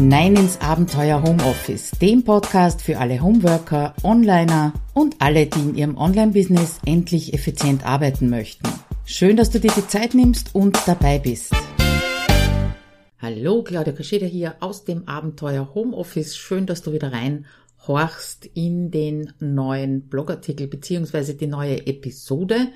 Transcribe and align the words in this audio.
hinein 0.00 0.34
ins 0.34 0.58
Abenteuer 0.62 1.22
Homeoffice, 1.22 1.90
dem 2.00 2.24
Podcast 2.24 2.80
für 2.80 2.96
alle 2.96 3.20
Homeworker, 3.20 3.94
Onliner 4.02 4.72
und 4.94 5.16
alle, 5.18 5.44
die 5.44 5.60
in 5.60 5.74
ihrem 5.74 5.98
Online-Business 5.98 6.78
endlich 6.86 7.34
effizient 7.34 7.84
arbeiten 7.84 8.30
möchten. 8.30 8.66
Schön, 9.04 9.36
dass 9.36 9.50
du 9.50 9.60
dir 9.60 9.70
die 9.76 9.86
Zeit 9.86 10.14
nimmst 10.14 10.54
und 10.54 10.78
dabei 10.86 11.18
bist. 11.18 11.52
Hallo, 13.18 13.62
Claudia 13.62 13.92
Kascheda 13.92 14.24
hier 14.24 14.54
aus 14.60 14.86
dem 14.86 15.06
Abenteuer 15.06 15.74
Homeoffice. 15.74 16.34
Schön, 16.34 16.64
dass 16.64 16.80
du 16.80 16.94
wieder 16.94 17.12
rein 17.12 17.44
horchst 17.86 18.46
in 18.54 18.90
den 18.90 19.34
neuen 19.38 20.08
Blogartikel 20.08 20.66
beziehungsweise 20.66 21.34
die 21.34 21.46
neue 21.46 21.86
Episode. 21.86 22.68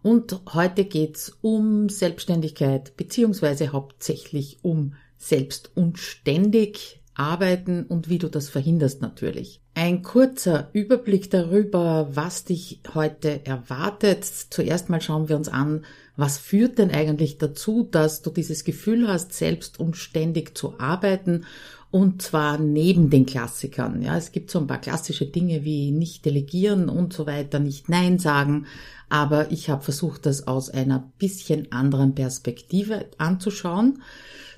Und 0.00 0.40
heute 0.54 0.86
geht's 0.86 1.36
um 1.42 1.90
Selbstständigkeit 1.90 2.96
beziehungsweise 2.96 3.72
hauptsächlich 3.72 4.60
um 4.62 4.94
selbst 5.22 5.70
und 5.74 5.98
ständig 5.98 7.00
arbeiten 7.14 7.84
und 7.84 8.08
wie 8.08 8.18
du 8.18 8.28
das 8.28 8.48
verhinderst 8.48 9.02
natürlich. 9.02 9.60
Ein 9.74 10.02
kurzer 10.02 10.68
Überblick 10.72 11.30
darüber, 11.30 12.08
was 12.12 12.44
dich 12.44 12.80
heute 12.94 13.44
erwartet. 13.46 14.24
Zuerst 14.24 14.88
mal 14.88 15.00
schauen 15.00 15.28
wir 15.28 15.36
uns 15.36 15.48
an, 15.48 15.84
was 16.16 16.38
führt 16.38 16.78
denn 16.78 16.90
eigentlich 16.90 17.38
dazu, 17.38 17.88
dass 17.90 18.22
du 18.22 18.30
dieses 18.30 18.64
Gefühl 18.64 19.08
hast, 19.08 19.32
selbst 19.32 19.80
und 19.80 19.96
ständig 19.96 20.56
zu 20.56 20.78
arbeiten 20.78 21.44
und 21.90 22.22
zwar 22.22 22.58
neben 22.58 23.10
den 23.10 23.26
Klassikern. 23.26 24.02
Ja, 24.02 24.16
es 24.16 24.32
gibt 24.32 24.50
so 24.50 24.58
ein 24.58 24.66
paar 24.66 24.80
klassische 24.80 25.26
Dinge 25.26 25.62
wie 25.62 25.90
nicht 25.90 26.24
delegieren 26.24 26.88
und 26.88 27.12
so 27.12 27.26
weiter, 27.26 27.58
nicht 27.60 27.88
Nein 27.88 28.18
sagen, 28.18 28.66
aber 29.10 29.52
ich 29.52 29.68
habe 29.68 29.82
versucht, 29.82 30.24
das 30.24 30.46
aus 30.46 30.70
einer 30.70 31.12
bisschen 31.18 31.70
anderen 31.70 32.14
Perspektive 32.14 33.06
anzuschauen. 33.18 34.02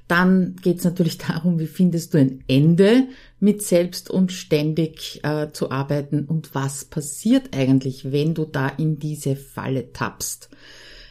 Dann 0.09 0.57
geht 0.63 0.79
es 0.79 0.85
natürlich 0.85 1.19
darum, 1.19 1.59
wie 1.59 1.67
findest 1.67 2.15
du 2.15 2.19
ein 2.19 2.45
Ende 2.47 3.09
mit 3.41 3.63
selbst 3.63 4.11
und 4.11 4.33
ständig 4.33 5.21
äh, 5.23 5.51
zu 5.53 5.71
arbeiten 5.71 6.25
und 6.25 6.55
was 6.55 6.85
passiert 6.85 7.57
eigentlich, 7.57 8.13
wenn 8.13 8.35
du 8.35 8.45
da 8.45 8.69
in 8.69 8.99
diese 8.99 9.37
Falle 9.37 9.93
tappst. 9.93 10.51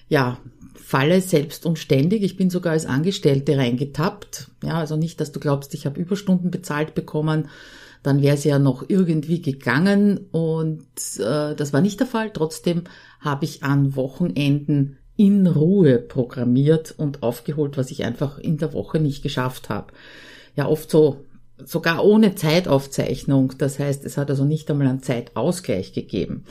Ja, 0.09 0.37
Falle 0.75 1.21
selbst 1.21 1.65
und 1.65 1.79
ständig. 1.79 2.23
Ich 2.23 2.37
bin 2.37 2.49
sogar 2.49 2.73
als 2.73 2.85
Angestellte 2.85 3.57
reingetappt. 3.57 4.51
Ja, 4.63 4.79
also 4.79 4.95
nicht, 4.95 5.19
dass 5.21 5.31
du 5.31 5.39
glaubst, 5.39 5.73
ich 5.73 5.85
habe 5.85 5.99
Überstunden 5.99 6.51
bezahlt 6.51 6.93
bekommen. 6.93 7.47
Dann 8.03 8.21
wäre 8.21 8.35
es 8.35 8.43
ja 8.43 8.59
noch 8.59 8.83
irgendwie 8.89 9.41
gegangen 9.41 10.27
und 10.31 10.85
äh, 11.19 11.55
das 11.55 11.71
war 11.71 11.79
nicht 11.79 12.01
der 12.01 12.07
Fall. 12.07 12.31
Trotzdem 12.31 12.83
habe 13.21 13.45
ich 13.45 13.63
an 13.63 13.95
Wochenenden 13.95 14.97
in 15.15 15.47
Ruhe 15.47 15.99
programmiert 15.99 16.93
und 16.97 17.23
aufgeholt, 17.23 17.77
was 17.77 17.91
ich 17.91 18.03
einfach 18.03 18.39
in 18.39 18.57
der 18.57 18.73
Woche 18.73 18.99
nicht 18.99 19.23
geschafft 19.23 19.69
habe. 19.69 19.93
Ja, 20.55 20.67
oft 20.67 20.89
so 20.89 21.25
sogar 21.57 22.03
ohne 22.03 22.35
Zeitaufzeichnung. 22.35 23.53
Das 23.57 23.79
heißt, 23.79 24.05
es 24.05 24.17
hat 24.17 24.29
also 24.29 24.45
nicht 24.45 24.69
einmal 24.69 24.87
einen 24.87 25.03
Zeitausgleich 25.03 25.93
gegeben. 25.93 26.45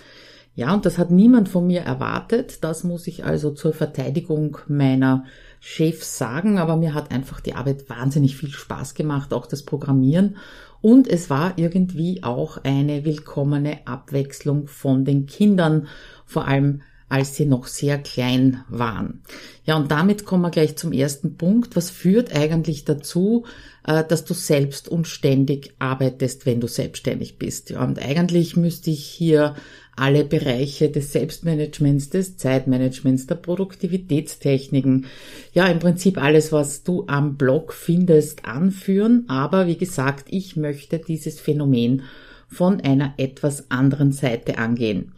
Ja, 0.55 0.75
und 0.75 0.85
das 0.85 0.99
hat 0.99 1.11
niemand 1.11 1.49
von 1.49 1.67
mir 1.67 1.81
erwartet. 1.81 2.63
Das 2.63 2.85
muss 2.85 3.07
ich 3.07 3.25
also 3.25 3.53
zur 3.53 3.73
Verteidigung 3.73 4.59
meiner 4.69 5.25
Chefs 5.61 6.19
sagen. 6.19 6.59
Aber 6.59 6.77
mir 6.77 6.95
hat 6.95 7.11
einfach 7.11 7.41
die 7.41 7.55
Arbeit 7.55 7.89
wahnsinnig 7.89 8.37
viel 8.37 8.51
Spaß 8.51 8.95
gemacht, 8.95 9.33
auch 9.33 9.47
das 9.47 9.63
Programmieren. 9.63 10.37
Und 10.83 11.09
es 11.09 11.31
war 11.31 11.55
irgendwie 11.57 12.23
auch 12.23 12.59
eine 12.65 13.05
willkommene 13.05 13.87
Abwechslung 13.87 14.67
von 14.67 15.05
den 15.05 15.27
Kindern, 15.27 15.87
vor 16.27 16.47
allem 16.47 16.83
als 17.13 17.37
sie 17.37 17.45
noch 17.45 17.67
sehr 17.67 17.99
klein 17.99 18.65
waren. 18.71 19.21
Ja, 19.67 19.77
und 19.77 19.91
damit 19.91 20.25
kommen 20.25 20.45
wir 20.45 20.51
gleich 20.51 20.77
zum 20.77 20.93
ersten 20.93 21.37
Punkt. 21.37 21.77
Was 21.77 21.91
führt 21.91 22.35
eigentlich 22.35 22.87
dazu, 22.87 23.45
äh, 23.87 24.03
dass 24.03 24.25
du 24.25 24.33
selbst 24.33 24.89
und 24.89 25.07
ständig 25.07 25.75
arbeitest, 25.79 26.47
wenn 26.47 26.59
du 26.59 26.69
selbstständig 26.69 27.37
bist? 27.37 27.69
Ja, 27.69 27.85
und 27.85 27.99
eigentlich 27.99 28.57
müsste 28.57 28.91
ich 28.91 29.05
hier 29.05 29.57
alle 29.95 30.25
Bereiche 30.25 30.89
des 30.89 31.13
Selbstmanagements, 31.13 32.09
des 32.09 32.39
Zeitmanagements, 32.39 33.27
der 33.27 33.35
Produktivitätstechniken, 33.35 35.05
ja, 35.53 35.67
im 35.67 35.81
Prinzip 35.81 36.17
alles, 36.17 36.51
was 36.51 36.83
du 36.83 37.05
am 37.09 37.37
Blog 37.37 37.75
findest, 37.75 38.47
anführen. 38.47 39.27
Aber 39.29 39.67
wie 39.67 39.77
gesagt, 39.77 40.29
ich 40.31 40.57
möchte 40.57 40.99
dieses 40.99 41.41
Phänomen 41.41 42.05
von 42.53 42.81
einer 42.83 43.15
etwas 43.17 43.71
anderen 43.71 44.13
Seite 44.13 44.59
angehen. 44.59 45.13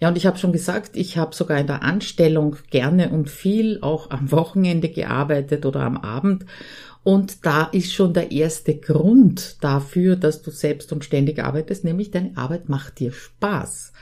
Ja, 0.00 0.08
und 0.08 0.16
ich 0.16 0.26
habe 0.26 0.38
schon 0.38 0.52
gesagt, 0.52 0.96
ich 0.96 1.18
habe 1.18 1.34
sogar 1.34 1.58
in 1.58 1.66
der 1.66 1.82
Anstellung 1.82 2.56
gerne 2.70 3.10
und 3.10 3.28
viel 3.28 3.78
auch 3.82 4.10
am 4.10 4.32
Wochenende 4.32 4.88
gearbeitet 4.88 5.66
oder 5.66 5.80
am 5.80 5.98
Abend. 5.98 6.46
Und 7.04 7.44
da 7.44 7.64
ist 7.64 7.92
schon 7.92 8.14
der 8.14 8.32
erste 8.32 8.76
Grund 8.76 9.56
dafür, 9.60 10.16
dass 10.16 10.42
du 10.42 10.50
selbst 10.50 10.92
und 10.92 11.04
ständig 11.04 11.42
arbeitest, 11.42 11.84
nämlich 11.84 12.10
deine 12.10 12.36
Arbeit 12.36 12.68
macht 12.68 13.00
dir 13.00 13.12
Spaß. 13.12 13.92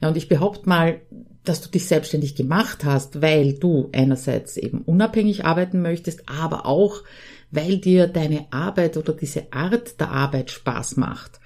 Ja, 0.00 0.08
und 0.08 0.16
ich 0.16 0.28
behaupte 0.28 0.68
mal, 0.68 1.00
dass 1.44 1.60
du 1.60 1.70
dich 1.70 1.86
selbstständig 1.86 2.36
gemacht 2.36 2.84
hast, 2.84 3.20
weil 3.20 3.54
du 3.54 3.88
einerseits 3.92 4.56
eben 4.56 4.82
unabhängig 4.82 5.44
arbeiten 5.44 5.82
möchtest, 5.82 6.28
aber 6.28 6.66
auch, 6.66 7.02
weil 7.50 7.78
dir 7.78 8.06
deine 8.06 8.46
Arbeit 8.50 8.96
oder 8.96 9.12
diese 9.12 9.52
Art 9.52 9.98
der 9.98 10.10
Arbeit 10.10 10.50
Spaß 10.50 10.98
macht 10.98 11.40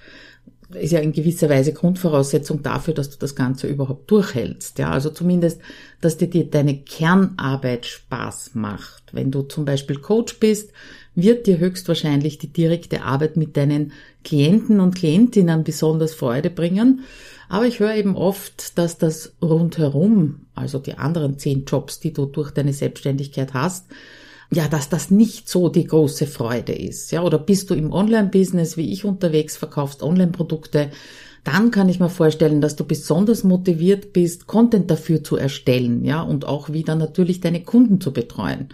ist 0.74 0.92
ja 0.92 1.00
in 1.00 1.12
gewisser 1.12 1.48
Weise 1.48 1.72
Grundvoraussetzung 1.72 2.62
dafür, 2.62 2.94
dass 2.94 3.10
du 3.10 3.16
das 3.18 3.34
Ganze 3.34 3.66
überhaupt 3.66 4.10
durchhältst. 4.10 4.78
Ja, 4.78 4.90
also 4.90 5.10
zumindest, 5.10 5.60
dass 6.00 6.16
dir, 6.16 6.28
dir 6.28 6.44
deine 6.44 6.78
Kernarbeit 6.78 7.86
Spaß 7.86 8.54
macht. 8.54 9.02
Wenn 9.12 9.30
du 9.30 9.42
zum 9.42 9.64
Beispiel 9.64 9.98
Coach 9.98 10.38
bist, 10.38 10.72
wird 11.14 11.46
dir 11.46 11.58
höchstwahrscheinlich 11.58 12.38
die 12.38 12.52
direkte 12.52 13.02
Arbeit 13.02 13.36
mit 13.36 13.56
deinen 13.56 13.92
Klienten 14.24 14.80
und 14.80 14.94
Klientinnen 14.94 15.64
besonders 15.64 16.14
Freude 16.14 16.50
bringen. 16.50 17.04
Aber 17.48 17.66
ich 17.66 17.80
höre 17.80 17.94
eben 17.94 18.16
oft, 18.16 18.78
dass 18.78 18.96
das 18.96 19.34
rundherum, 19.42 20.46
also 20.54 20.78
die 20.78 20.94
anderen 20.94 21.38
zehn 21.38 21.64
Jobs, 21.66 22.00
die 22.00 22.12
du 22.12 22.24
durch 22.26 22.50
deine 22.50 22.72
Selbstständigkeit 22.72 23.52
hast, 23.52 23.86
ja, 24.50 24.68
dass 24.68 24.88
das 24.88 25.10
nicht 25.10 25.48
so 25.48 25.68
die 25.68 25.84
große 25.84 26.26
Freude 26.26 26.72
ist. 26.72 27.10
Ja, 27.10 27.22
oder 27.22 27.38
bist 27.38 27.70
du 27.70 27.74
im 27.74 27.92
Online-Business 27.92 28.76
wie 28.76 28.92
ich 28.92 29.04
unterwegs, 29.04 29.56
verkaufst 29.56 30.02
Online-Produkte, 30.02 30.90
dann 31.44 31.70
kann 31.70 31.88
ich 31.88 31.98
mir 31.98 32.08
vorstellen, 32.08 32.60
dass 32.60 32.76
du 32.76 32.84
besonders 32.84 33.42
motiviert 33.44 34.12
bist, 34.12 34.46
Content 34.46 34.90
dafür 34.90 35.24
zu 35.24 35.36
erstellen, 35.36 36.04
ja, 36.04 36.22
und 36.22 36.44
auch 36.44 36.72
wieder 36.72 36.94
natürlich 36.94 37.40
deine 37.40 37.62
Kunden 37.62 38.00
zu 38.00 38.12
betreuen. 38.12 38.68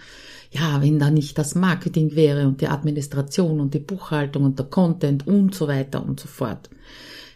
Ja, 0.51 0.81
wenn 0.83 0.99
da 0.99 1.11
nicht 1.11 1.37
das 1.39 1.55
Marketing 1.55 2.15
wäre 2.15 2.47
und 2.47 2.61
die 2.61 2.69
Administration 2.69 3.61
und 3.61 3.75
die 3.75 3.81
Buchhaltung 3.81 4.45
und 4.45 4.59
der 4.59 4.67
Content 4.67 5.27
und 5.27 5.55
so 5.55 5.69
weiter 5.69 6.05
und 6.05 6.21
so 6.21 6.29
fort. 6.29 6.71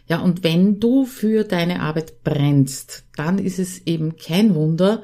Ja, 0.07 0.19
und 0.19 0.43
wenn 0.43 0.79
du 0.79 1.05
für 1.05 1.43
deine 1.43 1.81
Arbeit 1.81 2.23
brennst, 2.23 3.05
dann 3.15 3.39
ist 3.39 3.59
es 3.59 3.85
eben 3.85 4.17
kein 4.17 4.53
Wunder, 4.55 5.01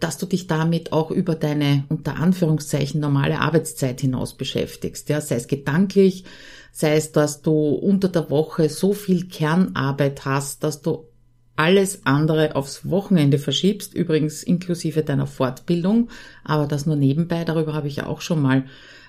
dass 0.00 0.18
du 0.18 0.26
dich 0.26 0.46
damit 0.46 0.92
auch 0.92 1.10
über 1.10 1.34
deine 1.34 1.84
unter 1.88 2.16
Anführungszeichen 2.16 3.00
normale 3.00 3.40
Arbeitszeit 3.40 4.00
hinaus 4.00 4.36
beschäftigst. 4.36 5.08
Ja, 5.08 5.20
sei 5.20 5.36
es 5.36 5.48
gedanklich, 5.48 6.24
sei 6.72 6.96
es, 6.96 7.10
dass 7.10 7.42
du 7.42 7.70
unter 7.70 8.08
der 8.08 8.30
Woche 8.30 8.68
so 8.68 8.92
viel 8.92 9.26
Kernarbeit 9.26 10.24
hast, 10.24 10.62
dass 10.62 10.82
du 10.82 11.08
alles 11.56 12.04
andere 12.04 12.54
aufs 12.54 12.88
Wochenende 12.88 13.38
verschiebst, 13.38 13.94
übrigens 13.94 14.42
inklusive 14.42 15.02
deiner 15.02 15.26
Fortbildung, 15.26 16.10
aber 16.44 16.66
das 16.66 16.86
nur 16.86 16.96
nebenbei, 16.96 17.44
darüber 17.44 17.72
habe 17.72 17.88
ich 17.88 17.96
ja 17.96 18.06
auch 18.06 18.20
schon 18.20 18.42
mal 18.42 18.66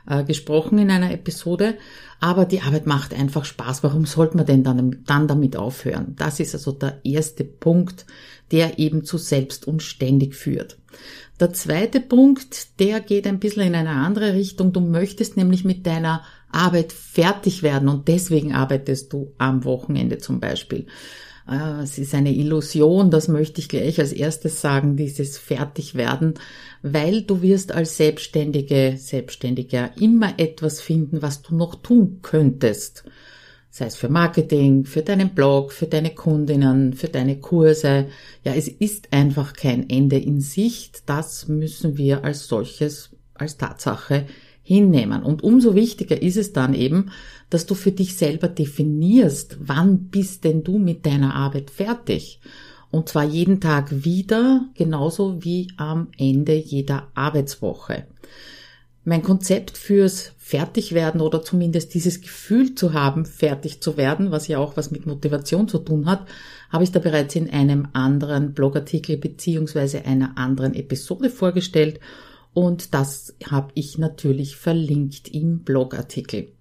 äh, 0.09 0.23
gesprochen 0.23 0.77
in 0.79 0.91
einer 0.91 1.11
Episode. 1.11 1.75
Aber 2.19 2.45
die 2.45 2.61
Arbeit 2.61 2.87
macht 2.87 3.13
einfach 3.13 3.45
Spaß. 3.45 3.83
Warum 3.83 4.05
sollte 4.05 4.37
man 4.37 4.45
denn 4.45 4.63
dann, 4.63 5.03
dann 5.05 5.27
damit 5.27 5.55
aufhören? 5.55 6.15
Das 6.17 6.39
ist 6.39 6.55
also 6.55 6.71
der 6.71 6.99
erste 7.03 7.43
Punkt, 7.43 8.05
der 8.51 8.79
eben 8.79 9.03
zu 9.03 9.17
selbst 9.17 9.67
und 9.67 9.83
ständig 9.83 10.35
führt. 10.35 10.77
Der 11.39 11.53
zweite 11.53 11.99
Punkt, 11.99 12.79
der 12.79 12.99
geht 12.99 13.27
ein 13.27 13.39
bisschen 13.39 13.63
in 13.63 13.75
eine 13.75 13.91
andere 13.91 14.33
Richtung. 14.33 14.73
Du 14.73 14.79
möchtest 14.79 15.37
nämlich 15.37 15.63
mit 15.63 15.85
deiner 15.85 16.23
Arbeit 16.51 16.91
fertig 16.93 17.61
werden 17.61 17.89
und 17.89 18.07
deswegen 18.07 18.53
arbeitest 18.53 19.13
du 19.13 19.33
am 19.37 19.63
Wochenende 19.63 20.17
zum 20.17 20.39
Beispiel. 20.39 20.87
Äh, 21.49 21.81
es 21.83 21.97
ist 21.97 22.13
eine 22.13 22.33
Illusion, 22.33 23.09
das 23.11 23.27
möchte 23.27 23.61
ich 23.61 23.69
gleich 23.69 23.99
als 23.99 24.13
erstes 24.13 24.61
sagen, 24.61 24.95
dieses 24.95 25.37
Fertigwerden, 25.37 26.35
weil 26.81 27.23
du 27.23 27.41
wirst 27.41 27.71
als 27.71 27.97
Selbstständige, 27.97 28.95
Selbstständiger 28.97 29.91
immer 29.99 30.33
etwas 30.37 30.81
finden, 30.81 31.21
was 31.21 31.41
du 31.41 31.55
noch 31.55 31.75
tun 31.75 32.19
könntest 32.21 33.03
sei 33.77 33.85
es 33.85 33.95
für 33.95 34.09
Marketing, 34.09 34.85
für 34.85 35.03
deinen 35.03 35.35
Blog, 35.35 35.71
für 35.71 35.85
deine 35.85 36.09
Kundinnen, 36.09 36.93
für 36.93 37.09
deine 37.09 37.39
Kurse. 37.39 38.07
Ja, 38.43 38.53
es 38.55 38.67
ist 38.67 39.13
einfach 39.13 39.53
kein 39.53 39.87
Ende 39.87 40.17
in 40.17 40.41
Sicht. 40.41 41.03
Das 41.05 41.47
müssen 41.47 41.95
wir 41.95 42.23
als 42.23 42.47
solches, 42.47 43.11
als 43.35 43.57
Tatsache 43.57 44.25
hinnehmen. 44.67 45.23
Und 45.23 45.45
umso 45.45 45.75
wichtiger 45.75 46.21
ist 46.21 46.35
es 46.35 46.51
dann 46.51 46.73
eben, 46.73 47.11
dass 47.49 47.67
du 47.67 47.73
für 47.73 47.93
dich 47.93 48.17
selber 48.17 48.49
definierst, 48.49 49.59
wann 49.61 50.09
bist 50.09 50.43
denn 50.43 50.61
du 50.65 50.77
mit 50.77 51.05
deiner 51.05 51.35
Arbeit 51.35 51.71
fertig? 51.71 52.41
Und 52.91 53.07
zwar 53.07 53.23
jeden 53.23 53.61
Tag 53.61 54.03
wieder, 54.03 54.65
genauso 54.73 55.41
wie 55.45 55.69
am 55.77 56.09
Ende 56.17 56.55
jeder 56.55 57.07
Arbeitswoche. 57.13 58.07
Mein 59.05 59.23
Konzept 59.23 59.77
fürs 59.77 60.33
Fertigwerden 60.37 61.21
oder 61.21 61.41
zumindest 61.41 61.93
dieses 61.93 62.19
Gefühl 62.19 62.75
zu 62.75 62.91
haben, 62.91 63.23
fertig 63.23 63.79
zu 63.79 63.95
werden, 63.95 64.31
was 64.31 64.49
ja 64.49 64.57
auch 64.57 64.75
was 64.75 64.91
mit 64.91 65.05
Motivation 65.05 65.69
zu 65.69 65.77
tun 65.77 66.07
hat, 66.07 66.27
habe 66.69 66.83
ich 66.83 66.91
da 66.91 66.99
bereits 66.99 67.33
in 67.35 67.49
einem 67.49 67.87
anderen 67.93 68.53
Blogartikel 68.53 69.15
beziehungsweise 69.15 70.03
einer 70.03 70.37
anderen 70.37 70.73
Episode 70.73 71.29
vorgestellt 71.29 72.01
und 72.57 72.95
das 72.95 73.35
habe 73.51 73.69
ich 73.75 73.99
natürlich 73.99 74.55
verlinkt 74.55 75.27
im 75.27 75.59
Blogartikel. 75.59 76.53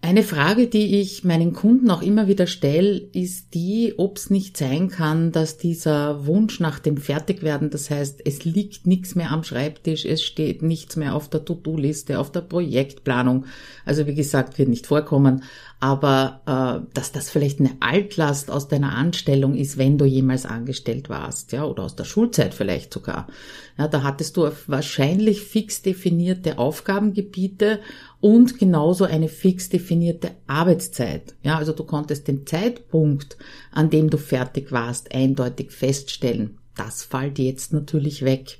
Eine 0.00 0.24
Frage, 0.24 0.66
die 0.66 0.98
ich 0.98 1.22
meinen 1.22 1.52
Kunden 1.52 1.92
auch 1.92 2.02
immer 2.02 2.26
wieder 2.26 2.48
stelle, 2.48 2.98
ist 3.12 3.54
die, 3.54 3.94
ob 3.98 4.16
es 4.16 4.30
nicht 4.30 4.56
sein 4.56 4.88
kann, 4.88 5.30
dass 5.30 5.56
dieser 5.56 6.26
Wunsch 6.26 6.58
nach 6.58 6.80
dem 6.80 6.96
Fertigwerden, 6.96 7.70
das 7.70 7.88
heißt, 7.88 8.22
es 8.24 8.44
liegt 8.44 8.88
nichts 8.88 9.14
mehr 9.14 9.30
am 9.30 9.44
Schreibtisch, 9.44 10.04
es 10.04 10.24
steht 10.24 10.62
nichts 10.62 10.96
mehr 10.96 11.14
auf 11.14 11.28
der 11.28 11.44
To-Do-Liste, 11.44 12.18
auf 12.18 12.32
der 12.32 12.40
Projektplanung. 12.40 13.46
Also 13.84 14.08
wie 14.08 14.16
gesagt, 14.16 14.58
wird 14.58 14.68
nicht 14.68 14.88
vorkommen, 14.88 15.44
aber 15.80 16.40
äh, 16.46 16.92
dass 16.94 17.12
das 17.12 17.30
vielleicht 17.30 17.60
eine 17.60 17.76
Altlast 17.80 18.50
aus 18.50 18.66
deiner 18.66 18.96
Anstellung 18.96 19.54
ist, 19.54 19.78
wenn 19.78 19.96
du 19.96 20.04
jemals 20.04 20.44
angestellt 20.44 21.08
warst, 21.08 21.52
ja, 21.52 21.64
oder 21.64 21.84
aus 21.84 21.94
der 21.94 22.04
Schulzeit 22.04 22.52
vielleicht 22.52 22.92
sogar. 22.92 23.28
Ja, 23.76 23.86
da 23.86 24.02
hattest 24.02 24.36
du 24.36 24.50
wahrscheinlich 24.66 25.42
fix 25.42 25.82
definierte 25.82 26.58
Aufgabengebiete 26.58 27.78
und 28.20 28.58
genauso 28.58 29.04
eine 29.04 29.28
fix 29.28 29.68
definierte 29.68 30.32
Arbeitszeit. 30.48 31.36
Ja, 31.42 31.58
also 31.58 31.72
du 31.72 31.84
konntest 31.84 32.26
den 32.26 32.44
Zeitpunkt, 32.44 33.36
an 33.70 33.88
dem 33.88 34.10
du 34.10 34.18
fertig 34.18 34.72
warst, 34.72 35.14
eindeutig 35.14 35.70
feststellen. 35.70 36.58
Das 36.74 37.04
fällt 37.04 37.38
jetzt 37.38 37.72
natürlich 37.72 38.24
weg. 38.24 38.58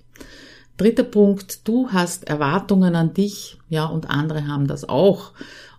Dritter 0.76 1.02
Punkt, 1.02 1.66
du 1.66 1.88
hast 1.90 2.28
Erwartungen 2.28 2.94
an 2.94 3.12
dich, 3.12 3.58
ja, 3.68 3.86
und 3.86 4.08
andere 4.08 4.46
haben 4.46 4.68
das 4.68 4.88
auch. 4.88 5.32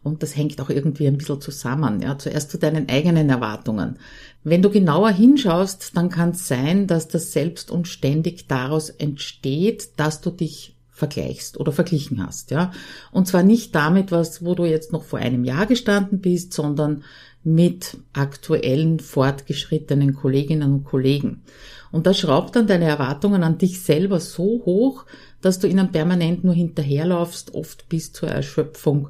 Und 0.03 0.23
das 0.23 0.35
hängt 0.35 0.61
auch 0.61 0.69
irgendwie 0.69 1.07
ein 1.07 1.17
bisschen 1.17 1.41
zusammen. 1.41 2.01
Ja, 2.01 2.17
zuerst 2.17 2.51
zu 2.51 2.57
deinen 2.57 2.87
eigenen 2.89 3.29
Erwartungen. 3.29 3.99
Wenn 4.43 4.61
du 4.61 4.69
genauer 4.69 5.11
hinschaust, 5.11 5.95
dann 5.95 6.09
kann 6.09 6.31
es 6.31 6.47
sein, 6.47 6.87
dass 6.87 7.07
das 7.07 7.31
selbst 7.31 7.71
und 7.71 7.87
ständig 7.87 8.47
daraus 8.47 8.89
entsteht, 8.89 9.89
dass 9.97 10.21
du 10.21 10.31
dich 10.31 10.75
vergleichst 10.99 11.57
oder 11.59 11.71
verglichen 11.71 12.25
hast, 12.25 12.51
ja. 12.51 12.71
Und 13.11 13.25
zwar 13.25 13.41
nicht 13.41 13.73
damit, 13.73 14.11
was, 14.11 14.43
wo 14.43 14.53
du 14.53 14.65
jetzt 14.65 14.91
noch 14.91 15.03
vor 15.03 15.19
einem 15.19 15.45
Jahr 15.45 15.65
gestanden 15.65 16.19
bist, 16.19 16.53
sondern 16.53 17.03
mit 17.43 17.97
aktuellen 18.13 18.99
fortgeschrittenen 18.99 20.13
Kolleginnen 20.13 20.73
und 20.73 20.83
Kollegen. 20.83 21.43
Und 21.91 22.05
das 22.05 22.19
schraubt 22.19 22.55
dann 22.55 22.67
deine 22.67 22.85
Erwartungen 22.85 23.43
an 23.43 23.57
dich 23.57 23.81
selber 23.81 24.19
so 24.19 24.61
hoch, 24.65 25.05
dass 25.41 25.59
du 25.59 25.67
ihnen 25.67 25.91
permanent 25.91 26.43
nur 26.43 26.53
hinterherlaufst, 26.53 27.55
oft 27.55 27.87
bis 27.87 28.11
zur 28.11 28.29
Erschöpfung 28.29 29.09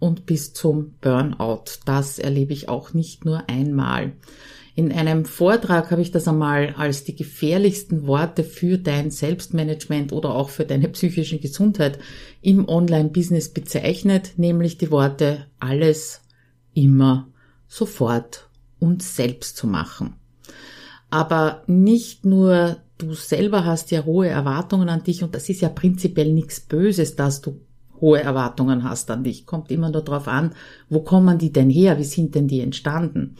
und 0.00 0.26
bis 0.26 0.52
zum 0.52 0.94
Burnout. 1.00 1.64
Das 1.84 2.18
erlebe 2.18 2.52
ich 2.52 2.68
auch 2.68 2.92
nicht 2.92 3.24
nur 3.24 3.48
einmal. 3.48 4.12
In 4.74 4.92
einem 4.92 5.24
Vortrag 5.24 5.90
habe 5.90 6.00
ich 6.00 6.10
das 6.10 6.26
einmal 6.26 6.74
als 6.76 7.04
die 7.04 7.14
gefährlichsten 7.14 8.06
Worte 8.06 8.42
für 8.44 8.78
dein 8.78 9.10
Selbstmanagement 9.10 10.12
oder 10.12 10.34
auch 10.34 10.48
für 10.48 10.64
deine 10.64 10.88
psychische 10.88 11.38
Gesundheit 11.38 11.98
im 12.40 12.68
Online-Business 12.68 13.50
bezeichnet, 13.50 14.32
nämlich 14.36 14.78
die 14.78 14.90
Worte 14.90 15.46
alles, 15.58 16.22
immer, 16.72 17.28
sofort 17.68 18.48
und 18.78 19.02
selbst 19.02 19.56
zu 19.56 19.66
machen. 19.66 20.14
Aber 21.10 21.62
nicht 21.66 22.24
nur 22.24 22.78
du 22.96 23.14
selber 23.14 23.64
hast 23.64 23.90
ja 23.90 24.04
hohe 24.04 24.28
Erwartungen 24.28 24.88
an 24.88 25.02
dich 25.02 25.22
und 25.22 25.34
das 25.34 25.48
ist 25.48 25.60
ja 25.60 25.68
prinzipiell 25.68 26.32
nichts 26.32 26.60
Böses, 26.60 27.16
dass 27.16 27.40
du 27.40 27.60
hohe 28.00 28.22
Erwartungen 28.22 28.84
hast 28.84 29.10
an 29.10 29.24
dich. 29.24 29.46
Kommt 29.46 29.70
immer 29.70 29.90
nur 29.90 30.02
darauf 30.02 30.28
an, 30.28 30.52
wo 30.88 31.00
kommen 31.00 31.38
die 31.38 31.52
denn 31.52 31.70
her? 31.70 31.98
Wie 31.98 32.04
sind 32.04 32.34
denn 32.34 32.48
die 32.48 32.60
entstanden? 32.60 33.36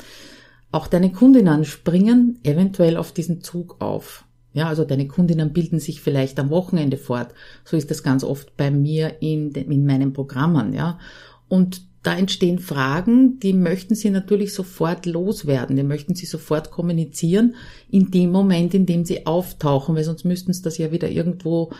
Auch 0.72 0.86
deine 0.86 1.12
Kundinnen 1.12 1.64
springen 1.64 2.38
eventuell 2.44 2.96
auf 2.96 3.12
diesen 3.12 3.42
Zug 3.42 3.76
auf. 3.80 4.24
Ja, 4.52 4.68
also 4.68 4.84
deine 4.84 5.06
Kundinnen 5.06 5.52
bilden 5.52 5.78
sich 5.78 6.00
vielleicht 6.00 6.38
am 6.40 6.50
Wochenende 6.50 6.96
fort. 6.96 7.34
So 7.64 7.76
ist 7.76 7.90
das 7.90 8.02
ganz 8.02 8.24
oft 8.24 8.56
bei 8.56 8.70
mir 8.70 9.16
in, 9.20 9.52
in 9.52 9.86
meinen 9.86 10.12
Programmen, 10.12 10.72
ja. 10.72 10.98
Und 11.48 11.82
da 12.02 12.16
entstehen 12.16 12.58
Fragen, 12.58 13.38
die 13.40 13.52
möchten 13.52 13.94
sie 13.94 14.10
natürlich 14.10 14.54
sofort 14.54 15.04
loswerden, 15.04 15.76
die 15.76 15.82
möchten 15.82 16.14
sie 16.14 16.26
sofort 16.26 16.70
kommunizieren 16.70 17.54
in 17.90 18.10
dem 18.10 18.30
Moment, 18.30 18.72
in 18.72 18.86
dem 18.86 19.04
sie 19.04 19.26
auftauchen, 19.26 19.94
weil 19.94 20.04
sonst 20.04 20.24
müssten 20.24 20.52
sie 20.52 20.62
das 20.62 20.78
ja 20.78 20.92
wieder 20.92 21.10
irgendwo 21.10 21.70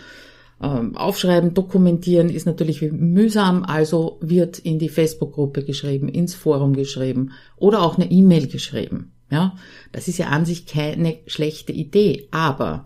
ähm, 0.61 0.95
aufschreiben, 0.95 1.53
dokumentieren 1.53 2.29
ist 2.29 2.45
natürlich 2.45 2.81
mühsam, 2.81 3.63
also 3.63 4.17
wird 4.21 4.59
in 4.59 4.77
die 4.77 4.89
Facebook-Gruppe 4.89 5.63
geschrieben, 5.63 6.07
ins 6.07 6.35
Forum 6.35 6.75
geschrieben 6.75 7.31
oder 7.57 7.81
auch 7.81 7.97
eine 7.97 8.11
E-Mail 8.11 8.47
geschrieben. 8.47 9.11
Ja, 9.31 9.55
das 9.91 10.07
ist 10.07 10.17
ja 10.17 10.27
an 10.27 10.45
sich 10.45 10.65
keine 10.65 11.19
schlechte 11.25 11.71
Idee, 11.71 12.27
aber 12.31 12.83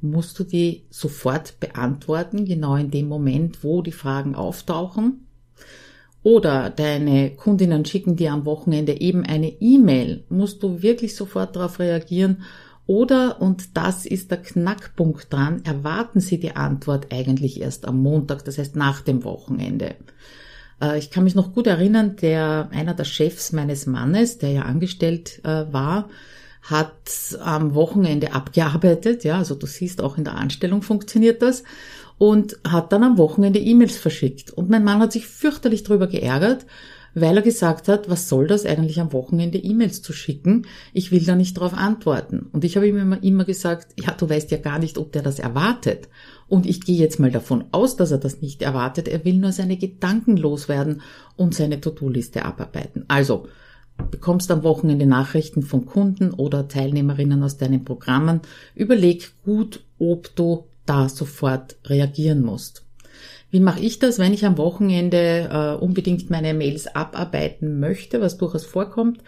musst 0.00 0.38
du 0.38 0.44
die 0.44 0.84
sofort 0.90 1.58
beantworten, 1.58 2.44
genau 2.44 2.76
in 2.76 2.90
dem 2.90 3.08
Moment, 3.08 3.64
wo 3.64 3.82
die 3.82 3.92
Fragen 3.92 4.34
auftauchen? 4.34 5.26
Oder 6.22 6.70
deine 6.70 7.30
Kundinnen 7.30 7.84
schicken 7.84 8.16
dir 8.16 8.32
am 8.32 8.44
Wochenende 8.44 9.00
eben 9.00 9.24
eine 9.24 9.48
E-Mail. 9.60 10.24
Musst 10.28 10.62
du 10.62 10.82
wirklich 10.82 11.14
sofort 11.14 11.54
darauf 11.54 11.78
reagieren 11.78 12.42
oder, 12.86 13.40
und 13.40 13.76
das 13.76 14.06
ist 14.06 14.30
der 14.30 14.38
Knackpunkt 14.38 15.32
dran, 15.32 15.62
erwarten 15.64 16.20
Sie 16.20 16.38
die 16.38 16.54
Antwort 16.54 17.12
eigentlich 17.12 17.60
erst 17.60 17.86
am 17.86 17.98
Montag, 18.00 18.44
das 18.44 18.58
heißt 18.58 18.76
nach 18.76 19.00
dem 19.00 19.24
Wochenende. 19.24 19.96
Äh, 20.80 20.98
ich 20.98 21.10
kann 21.10 21.24
mich 21.24 21.34
noch 21.34 21.52
gut 21.52 21.66
erinnern, 21.66 22.16
der, 22.16 22.68
einer 22.70 22.94
der 22.94 23.04
Chefs 23.04 23.52
meines 23.52 23.86
Mannes, 23.86 24.38
der 24.38 24.50
ja 24.50 24.62
angestellt 24.62 25.40
äh, 25.44 25.72
war, 25.72 26.08
hat 26.62 27.38
am 27.40 27.74
Wochenende 27.74 28.32
abgearbeitet, 28.32 29.24
ja, 29.24 29.38
also 29.38 29.54
du 29.54 29.66
siehst, 29.66 30.00
auch 30.00 30.18
in 30.18 30.24
der 30.24 30.36
Anstellung 30.36 30.82
funktioniert 30.82 31.42
das, 31.42 31.62
und 32.18 32.58
hat 32.66 32.92
dann 32.92 33.04
am 33.04 33.18
Wochenende 33.18 33.58
E-Mails 33.58 33.96
verschickt. 33.96 34.50
Und 34.50 34.70
mein 34.70 34.84
Mann 34.84 35.00
hat 35.00 35.12
sich 35.12 35.26
fürchterlich 35.26 35.82
darüber 35.82 36.06
geärgert, 36.06 36.66
weil 37.18 37.36
er 37.36 37.42
gesagt 37.42 37.88
hat, 37.88 38.10
was 38.10 38.28
soll 38.28 38.46
das 38.46 38.66
eigentlich 38.66 39.00
am 39.00 39.12
Wochenende 39.14 39.56
E-Mails 39.56 40.02
zu 40.02 40.12
schicken? 40.12 40.66
Ich 40.92 41.10
will 41.10 41.24
da 41.24 41.34
nicht 41.34 41.56
darauf 41.56 41.72
antworten. 41.72 42.50
Und 42.52 42.62
ich 42.62 42.76
habe 42.76 42.86
ihm 42.86 42.98
immer, 42.98 43.22
immer 43.22 43.46
gesagt, 43.46 43.94
ja, 43.98 44.12
du 44.12 44.28
weißt 44.28 44.50
ja 44.50 44.58
gar 44.58 44.78
nicht, 44.78 44.98
ob 44.98 45.12
der 45.12 45.22
das 45.22 45.38
erwartet. 45.38 46.08
Und 46.46 46.66
ich 46.66 46.82
gehe 46.82 46.98
jetzt 46.98 47.18
mal 47.18 47.30
davon 47.30 47.64
aus, 47.72 47.96
dass 47.96 48.10
er 48.10 48.18
das 48.18 48.42
nicht 48.42 48.60
erwartet. 48.60 49.08
Er 49.08 49.24
will 49.24 49.38
nur 49.38 49.52
seine 49.52 49.78
Gedanken 49.78 50.36
loswerden 50.36 51.00
und 51.36 51.54
seine 51.54 51.80
To-Do-Liste 51.80 52.44
abarbeiten. 52.44 53.06
Also, 53.08 53.48
bekommst 54.10 54.50
am 54.50 54.62
Wochenende 54.62 55.06
Nachrichten 55.06 55.62
von 55.62 55.86
Kunden 55.86 56.32
oder 56.32 56.68
Teilnehmerinnen 56.68 57.42
aus 57.42 57.56
deinen 57.56 57.84
Programmen. 57.84 58.42
Überleg 58.74 59.32
gut, 59.42 59.80
ob 59.98 60.36
du 60.36 60.64
da 60.84 61.08
sofort 61.08 61.76
reagieren 61.86 62.42
musst. 62.42 62.85
Wie 63.50 63.60
mache 63.60 63.80
ich 63.80 63.98
das, 63.98 64.18
wenn 64.18 64.34
ich 64.34 64.44
am 64.44 64.58
Wochenende 64.58 65.48
äh, 65.50 65.82
unbedingt 65.82 66.30
meine 66.30 66.52
Mails 66.52 66.88
abarbeiten 66.88 67.78
möchte, 67.78 68.20
was 68.20 68.38
durchaus 68.38 68.64
vorkommt? 68.64 69.20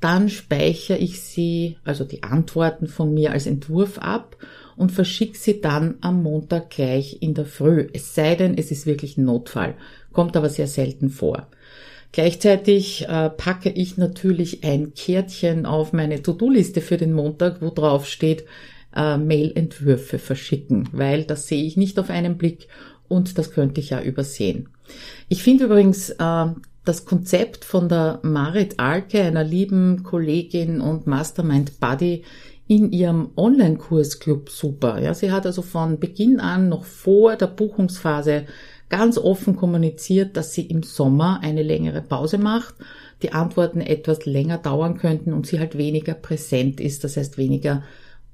Dann 0.00 0.28
speichere 0.28 0.98
ich 0.98 1.20
sie, 1.20 1.76
also 1.84 2.04
die 2.04 2.22
Antworten 2.22 2.86
von 2.86 3.12
mir 3.12 3.32
als 3.32 3.46
Entwurf 3.46 3.98
ab 3.98 4.36
und 4.76 4.92
verschicke 4.92 5.36
sie 5.36 5.60
dann 5.60 5.96
am 6.00 6.22
Montag 6.22 6.70
gleich 6.70 7.18
in 7.20 7.34
der 7.34 7.46
Früh. 7.46 7.88
Es 7.92 8.14
sei 8.14 8.34
denn, 8.34 8.56
es 8.56 8.70
ist 8.70 8.86
wirklich 8.86 9.18
ein 9.18 9.24
Notfall. 9.24 9.74
Kommt 10.12 10.36
aber 10.36 10.48
sehr 10.48 10.68
selten 10.68 11.10
vor. 11.10 11.48
Gleichzeitig 12.12 13.06
äh, 13.08 13.28
packe 13.30 13.68
ich 13.68 13.98
natürlich 13.98 14.64
ein 14.64 14.94
Kärtchen 14.94 15.66
auf 15.66 15.92
meine 15.92 16.22
To-Do-Liste 16.22 16.80
für 16.80 16.96
den 16.96 17.12
Montag, 17.12 17.60
wo 17.60 17.70
drauf 17.70 18.06
steht, 18.06 18.44
äh, 18.94 19.18
Mail-Entwürfe 19.18 20.18
verschicken, 20.18 20.88
weil 20.92 21.24
das 21.24 21.46
sehe 21.46 21.64
ich 21.64 21.76
nicht 21.76 21.98
auf 21.98 22.08
einen 22.08 22.38
Blick 22.38 22.68
und 23.08 23.38
das 23.38 23.52
könnte 23.52 23.80
ich 23.80 23.90
ja 23.90 24.00
übersehen. 24.00 24.68
Ich 25.28 25.42
finde 25.42 25.64
übrigens 25.64 26.10
äh, 26.10 26.46
das 26.84 27.04
Konzept 27.04 27.64
von 27.64 27.88
der 27.88 28.20
Marit 28.22 28.78
Alke, 28.78 29.22
einer 29.22 29.44
lieben 29.44 30.02
Kollegin 30.04 30.80
und 30.80 31.06
Mastermind 31.06 31.80
Buddy, 31.80 32.22
in 32.68 32.90
ihrem 32.90 33.30
Online-Kursclub 33.36 34.50
super. 34.50 35.00
Ja, 35.00 35.14
sie 35.14 35.30
hat 35.30 35.46
also 35.46 35.62
von 35.62 36.00
Beginn 36.00 36.40
an, 36.40 36.68
noch 36.68 36.84
vor 36.84 37.36
der 37.36 37.46
Buchungsphase, 37.46 38.46
ganz 38.88 39.18
offen 39.18 39.56
kommuniziert, 39.56 40.36
dass 40.36 40.52
sie 40.52 40.62
im 40.62 40.82
Sommer 40.82 41.40
eine 41.42 41.62
längere 41.62 42.02
Pause 42.02 42.38
macht, 42.38 42.74
die 43.22 43.32
Antworten 43.32 43.80
etwas 43.80 44.26
länger 44.26 44.58
dauern 44.58 44.96
könnten 44.96 45.32
und 45.32 45.46
sie 45.46 45.58
halt 45.58 45.76
weniger 45.76 46.14
präsent 46.14 46.80
ist, 46.80 47.02
das 47.02 47.16
heißt 47.16 47.38
weniger 47.38 47.82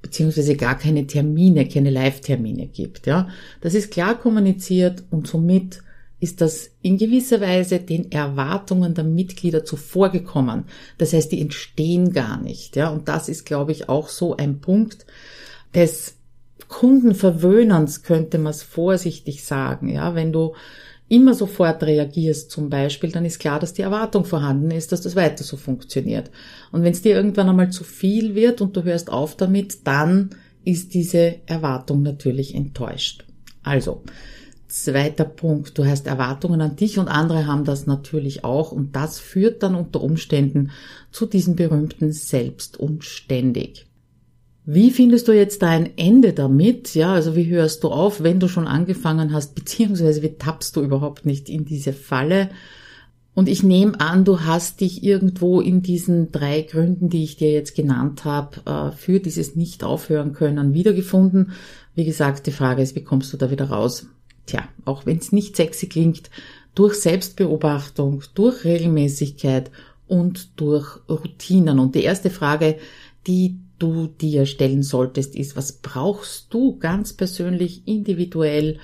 beziehungsweise 0.03 0.55
gar 0.55 0.77
keine 0.77 1.07
Termine, 1.07 1.67
keine 1.67 1.89
Live-Termine 1.89 2.67
gibt. 2.67 3.07
Ja, 3.07 3.29
das 3.61 3.73
ist 3.73 3.89
klar 3.89 4.19
kommuniziert 4.19 5.03
und 5.09 5.25
somit 5.27 5.81
ist 6.19 6.39
das 6.39 6.69
in 6.81 6.97
gewisser 6.97 7.41
Weise 7.41 7.79
den 7.79 8.11
Erwartungen 8.11 8.93
der 8.93 9.03
Mitglieder 9.03 9.65
zuvorgekommen. 9.65 10.65
Das 10.97 11.11
heißt, 11.13 11.31
die 11.31 11.41
entstehen 11.41 12.13
gar 12.13 12.39
nicht. 12.39 12.75
Ja, 12.75 12.89
und 12.89 13.07
das 13.09 13.27
ist, 13.27 13.45
glaube 13.45 13.71
ich, 13.71 13.89
auch 13.89 14.07
so 14.07 14.37
ein 14.37 14.61
Punkt 14.61 15.05
des 15.73 16.15
Kundenverwöhnens, 16.67 18.03
könnte 18.03 18.37
man 18.37 18.51
es 18.51 18.63
vorsichtig 18.63 19.43
sagen. 19.43 19.89
Ja, 19.89 20.15
wenn 20.15 20.31
du 20.31 20.53
immer 21.13 21.35
sofort 21.35 21.83
reagierst 21.83 22.49
zum 22.49 22.69
Beispiel, 22.69 23.11
dann 23.11 23.23
ist 23.23 23.39
klar, 23.39 23.59
dass 23.59 23.73
die 23.73 23.83
Erwartung 23.83 24.25
vorhanden 24.25 24.71
ist, 24.71 24.91
dass 24.91 25.01
das 25.01 25.15
weiter 25.15 25.43
so 25.43 25.57
funktioniert. 25.57 26.31
Und 26.71 26.83
wenn 26.83 26.91
es 26.91 27.03
dir 27.03 27.15
irgendwann 27.15 27.49
einmal 27.49 27.69
zu 27.69 27.83
viel 27.83 28.33
wird 28.33 28.61
und 28.61 28.75
du 28.75 28.83
hörst 28.83 29.11
auf 29.11 29.37
damit, 29.37 29.85
dann 29.85 30.31
ist 30.65 30.95
diese 30.95 31.35
Erwartung 31.45 32.01
natürlich 32.01 32.55
enttäuscht. 32.55 33.25
Also, 33.61 34.01
zweiter 34.67 35.25
Punkt, 35.25 35.77
du 35.77 35.85
hast 35.85 36.07
Erwartungen 36.07 36.61
an 36.61 36.75
dich 36.75 36.97
und 36.97 37.07
andere 37.07 37.45
haben 37.45 37.63
das 37.63 37.85
natürlich 37.85 38.43
auch 38.43 38.71
und 38.71 38.95
das 38.95 39.19
führt 39.19 39.61
dann 39.61 39.75
unter 39.75 40.01
Umständen 40.01 40.71
zu 41.11 41.27
diesem 41.27 41.55
berühmten 41.55 42.11
Selbst 42.11 42.79
und 42.79 43.03
ständig. 43.03 43.85
Wie 44.65 44.91
findest 44.91 45.27
du 45.27 45.33
jetzt 45.33 45.61
dein 45.61 45.97
Ende 45.97 46.31
damit? 46.31 46.95
Ja, 46.95 47.13
also 47.13 47.35
wie 47.35 47.47
hörst 47.47 47.83
du 47.83 47.89
auf, 47.89 48.23
wenn 48.23 48.39
du 48.39 48.47
schon 48.47 48.67
angefangen 48.67 49.33
hast, 49.33 49.55
beziehungsweise 49.55 50.21
wie 50.21 50.35
tappst 50.35 50.75
du 50.75 50.81
überhaupt 50.81 51.25
nicht 51.25 51.49
in 51.49 51.65
diese 51.65 51.91
Falle? 51.91 52.49
Und 53.35 53.49
ich 53.49 53.63
nehme 53.63 53.99
an, 53.99 54.25
du 54.25 54.41
hast 54.41 54.79
dich 54.79 55.03
irgendwo 55.03 55.59
in 55.59 55.81
diesen 55.81 56.31
drei 56.31 56.61
Gründen, 56.61 57.09
die 57.09 57.23
ich 57.23 57.35
dir 57.35 57.51
jetzt 57.51 57.75
genannt 57.75 58.25
habe, 58.25 58.61
äh, 58.65 58.95
für 58.95 59.19
dieses 59.19 59.55
Nicht-Aufhören 59.55 60.33
können 60.33 60.73
wiedergefunden. 60.73 61.51
Wie 61.95 62.05
gesagt, 62.05 62.45
die 62.45 62.51
Frage 62.51 62.83
ist, 62.83 62.95
wie 62.95 63.03
kommst 63.03 63.33
du 63.33 63.37
da 63.37 63.49
wieder 63.49 63.69
raus? 63.69 64.07
Tja, 64.45 64.67
auch 64.85 65.05
wenn 65.05 65.17
es 65.17 65.31
nicht 65.31 65.55
sexy 65.55 65.87
klingt, 65.87 66.29
durch 66.75 66.95
Selbstbeobachtung, 66.95 68.23
durch 68.35 68.63
Regelmäßigkeit 68.65 69.71
und 70.07 70.59
durch 70.59 70.99
Routinen. 71.09 71.79
Und 71.79 71.95
die 71.95 72.03
erste 72.03 72.29
Frage, 72.29 72.77
die 73.25 73.57
du 73.83 74.07
dir 74.07 74.45
stellen 74.45 74.81
solltest, 74.81 75.35
ist, 75.35 75.57
was 75.57 75.73
brauchst 75.73 76.53
du 76.53 76.79
ganz 76.79 77.13
persönlich, 77.13 77.85
individuell, 77.85 78.79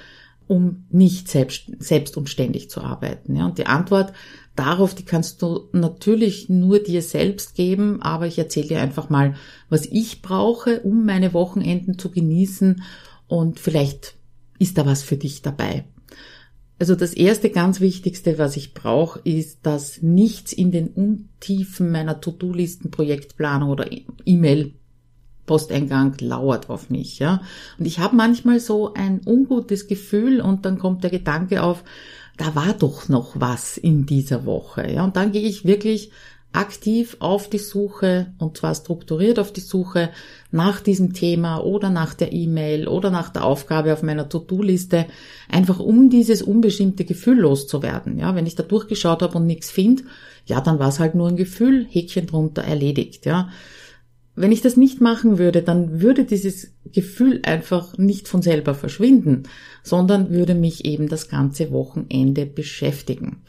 um 0.47 0.85
nicht 0.89 1.29
selbst, 1.29 1.71
selbst 1.79 2.17
und 2.17 2.29
ständig 2.29 2.69
zu 2.69 2.81
arbeiten? 2.81 3.35
Ja, 3.35 3.45
und 3.45 3.57
die 3.57 3.67
Antwort 3.67 4.11
darauf, 4.55 4.93
die 4.93 5.05
kannst 5.05 5.41
du 5.41 5.69
natürlich 5.71 6.49
nur 6.49 6.79
dir 6.79 7.01
selbst 7.01 7.55
geben, 7.55 8.01
aber 8.01 8.27
ich 8.27 8.37
erzähle 8.37 8.67
dir 8.67 8.81
einfach 8.81 9.09
mal, 9.09 9.35
was 9.69 9.85
ich 9.85 10.21
brauche, 10.21 10.81
um 10.81 11.05
meine 11.05 11.33
Wochenenden 11.33 11.97
zu 11.97 12.11
genießen 12.11 12.83
und 13.27 13.59
vielleicht 13.59 14.15
ist 14.57 14.77
da 14.77 14.85
was 14.85 15.01
für 15.01 15.15
dich 15.15 15.41
dabei. 15.41 15.85
Also 16.79 16.95
das 16.95 17.13
erste 17.13 17.49
ganz 17.49 17.81
wichtigste, 17.81 18.37
was 18.37 18.55
ich 18.57 18.73
brauche, 18.73 19.19
ist, 19.25 19.59
dass 19.63 20.01
nichts 20.01 20.53
in 20.53 20.71
den 20.71 20.87
Untiefen 20.87 21.91
meiner 21.91 22.21
To-Do-Listen, 22.21 22.89
Projektplanung 22.89 23.69
oder 23.69 23.87
E-Mail 24.25 24.73
Posteingang 25.49 26.15
lauert 26.19 26.69
auf 26.69 26.91
mich, 26.91 27.17
ja. 27.17 27.41
Und 27.79 27.85
ich 27.85 27.97
habe 27.97 28.15
manchmal 28.15 28.59
so 28.59 28.93
ein 28.93 29.19
ungutes 29.25 29.87
Gefühl 29.87 30.41
und 30.41 30.63
dann 30.63 30.77
kommt 30.77 31.03
der 31.03 31.09
Gedanke 31.09 31.63
auf, 31.63 31.83
da 32.37 32.53
war 32.53 32.73
doch 32.73 33.09
noch 33.09 33.31
was 33.33 33.75
in 33.77 34.05
dieser 34.05 34.45
Woche, 34.45 34.91
ja. 34.91 35.03
Und 35.03 35.15
dann 35.15 35.31
gehe 35.31 35.41
ich 35.41 35.65
wirklich 35.65 36.11
aktiv 36.53 37.17
auf 37.19 37.49
die 37.49 37.57
Suche 37.57 38.27
und 38.37 38.57
zwar 38.57 38.75
strukturiert 38.75 39.39
auf 39.39 39.51
die 39.51 39.61
Suche 39.61 40.09
nach 40.51 40.81
diesem 40.81 41.13
Thema 41.13 41.63
oder 41.63 41.89
nach 41.89 42.13
der 42.13 42.31
E-Mail 42.31 42.87
oder 42.87 43.09
nach 43.09 43.29
der 43.29 43.43
Aufgabe 43.43 43.91
auf 43.93 44.03
meiner 44.03 44.29
To-Do-Liste, 44.29 45.07
einfach 45.49 45.79
um 45.79 46.11
dieses 46.11 46.43
unbestimmte 46.43 47.05
Gefühl 47.05 47.39
loszuwerden. 47.39 48.19
Ja, 48.19 48.35
wenn 48.35 48.45
ich 48.45 48.55
da 48.55 48.61
durchgeschaut 48.61 49.23
habe 49.23 49.37
und 49.39 49.47
nichts 49.47 49.71
finde, 49.71 50.03
ja, 50.45 50.61
dann 50.61 50.77
war 50.77 50.89
es 50.89 50.99
halt 50.99 51.15
nur 51.15 51.27
ein 51.27 51.37
Gefühl, 51.37 51.87
Häkchen 51.89 52.27
drunter 52.27 52.63
erledigt. 52.63 53.25
Ja, 53.25 53.49
wenn 54.39 54.53
ich 54.53 54.61
das 54.61 54.77
nicht 54.77 55.01
machen 55.01 55.37
würde, 55.37 55.61
dann 55.61 55.99
würde 55.99 56.23
dieses 56.23 56.71
Gefühl 56.93 57.41
einfach 57.43 57.97
nicht 57.97 58.29
von 58.29 58.41
selber 58.41 58.73
verschwinden, 58.73 59.43
sondern 59.83 60.29
würde 60.29 60.55
mich 60.55 60.85
eben 60.85 61.09
das 61.09 61.27
ganze 61.27 61.71
Wochenende 61.71 62.45
beschäftigen. 62.45 63.41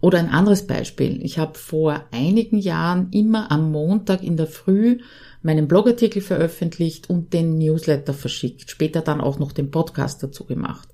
Oder 0.00 0.18
ein 0.18 0.30
anderes 0.30 0.66
Beispiel. 0.66 1.22
Ich 1.22 1.38
habe 1.38 1.58
vor 1.58 2.02
einigen 2.12 2.56
Jahren 2.56 3.08
immer 3.10 3.52
am 3.52 3.70
Montag 3.70 4.22
in 4.22 4.38
der 4.38 4.46
Früh 4.46 5.00
meinen 5.42 5.68
Blogartikel 5.68 6.22
veröffentlicht 6.22 7.10
und 7.10 7.34
den 7.34 7.58
Newsletter 7.58 8.14
verschickt, 8.14 8.70
später 8.70 9.02
dann 9.02 9.20
auch 9.20 9.38
noch 9.38 9.52
den 9.52 9.70
Podcast 9.70 10.22
dazu 10.22 10.46
gemacht. 10.46 10.88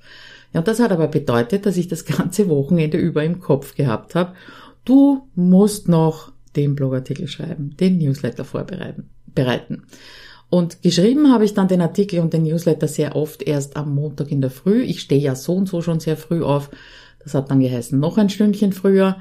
Ja, 0.53 0.61
und 0.61 0.67
das 0.67 0.81
hat 0.81 0.91
aber 0.91 1.07
bedeutet, 1.07 1.65
dass 1.65 1.77
ich 1.77 1.87
das 1.87 2.05
ganze 2.05 2.49
Wochenende 2.49 2.99
über 2.99 3.23
im 3.23 3.39
Kopf 3.39 3.77
gehabt 3.77 4.17
habe. 4.17 4.35
Du 4.85 5.29
musst 5.37 5.87
noch 5.87 6.33
den 6.57 6.75
Blogartikel 6.75 7.29
schreiben, 7.29 7.77
den 7.79 7.99
Newsletter 7.99 8.45
vorbereiten 8.45 9.11
bereiten. 9.35 9.85
Und 10.51 10.83
geschrieben 10.83 11.33
habe 11.33 11.45
ich 11.45 11.55
dann 11.55 11.69
den 11.69 11.81
Artikel 11.81 12.21
und 12.21 12.33
den 12.33 12.45
Newsletter 12.45 12.87
sehr 12.87 13.17
oft 13.17 13.43
erst 13.43 13.77
am 13.77 13.95
Montag 13.95 14.31
in 14.31 14.41
der 14.41 14.51
Früh. 14.51 14.83
Ich 14.83 15.01
stehe 15.01 15.21
ja 15.21 15.35
so 15.35 15.55
und 15.55 15.69
so 15.69 15.83
schon 15.83 16.01
sehr 16.01 16.17
früh 16.17 16.43
auf. 16.43 16.71
Das 17.25 17.35
hat 17.35 17.51
dann 17.51 17.61
geheißen, 17.61 17.99
noch 17.99 18.19
ein 18.19 18.29
Stündchen 18.29 18.73
früher, 18.73 19.17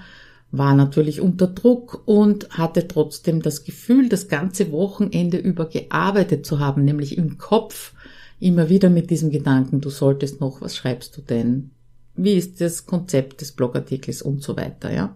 war 0.51 0.75
natürlich 0.75 1.21
unter 1.21 1.47
Druck 1.47 2.03
und 2.05 2.49
hatte 2.51 2.87
trotzdem 2.87 3.41
das 3.41 3.63
Gefühl, 3.63 4.09
das 4.09 4.27
ganze 4.27 4.71
Wochenende 4.71 5.37
über 5.37 5.65
gearbeitet 5.65 6.45
zu 6.45 6.59
haben, 6.59 6.83
nämlich 6.83 7.17
im 7.17 7.37
Kopf 7.39 7.93
immer 8.39 8.69
wieder 8.69 8.89
mit 8.89 9.09
diesem 9.09 9.31
Gedanken, 9.31 9.81
du 9.81 9.89
solltest 9.89 10.41
noch, 10.41 10.61
was 10.61 10.75
schreibst 10.75 11.17
du 11.17 11.21
denn? 11.21 11.71
Wie 12.15 12.33
ist 12.33 12.61
das 12.61 12.85
Konzept 12.85 13.41
des 13.41 13.53
Blogartikels 13.53 14.21
und 14.21 14.43
so 14.43 14.55
weiter, 14.55 14.93
ja? 14.93 15.15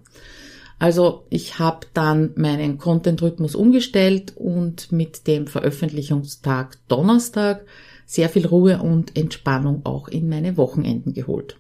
Also 0.80 1.26
ich 1.30 1.58
habe 1.58 1.88
dann 1.94 2.32
meinen 2.36 2.78
Content-Rhythmus 2.78 3.56
umgestellt 3.56 4.34
und 4.36 4.92
mit 4.92 5.26
dem 5.28 5.48
Veröffentlichungstag 5.48 6.78
Donnerstag 6.88 7.66
sehr 8.06 8.30
viel 8.30 8.46
Ruhe 8.46 8.82
und 8.82 9.18
Entspannung 9.18 9.82
auch 9.86 10.08
in 10.08 10.30
meine 10.30 10.56
Wochenenden 10.56 11.14
geholt. 11.14 11.58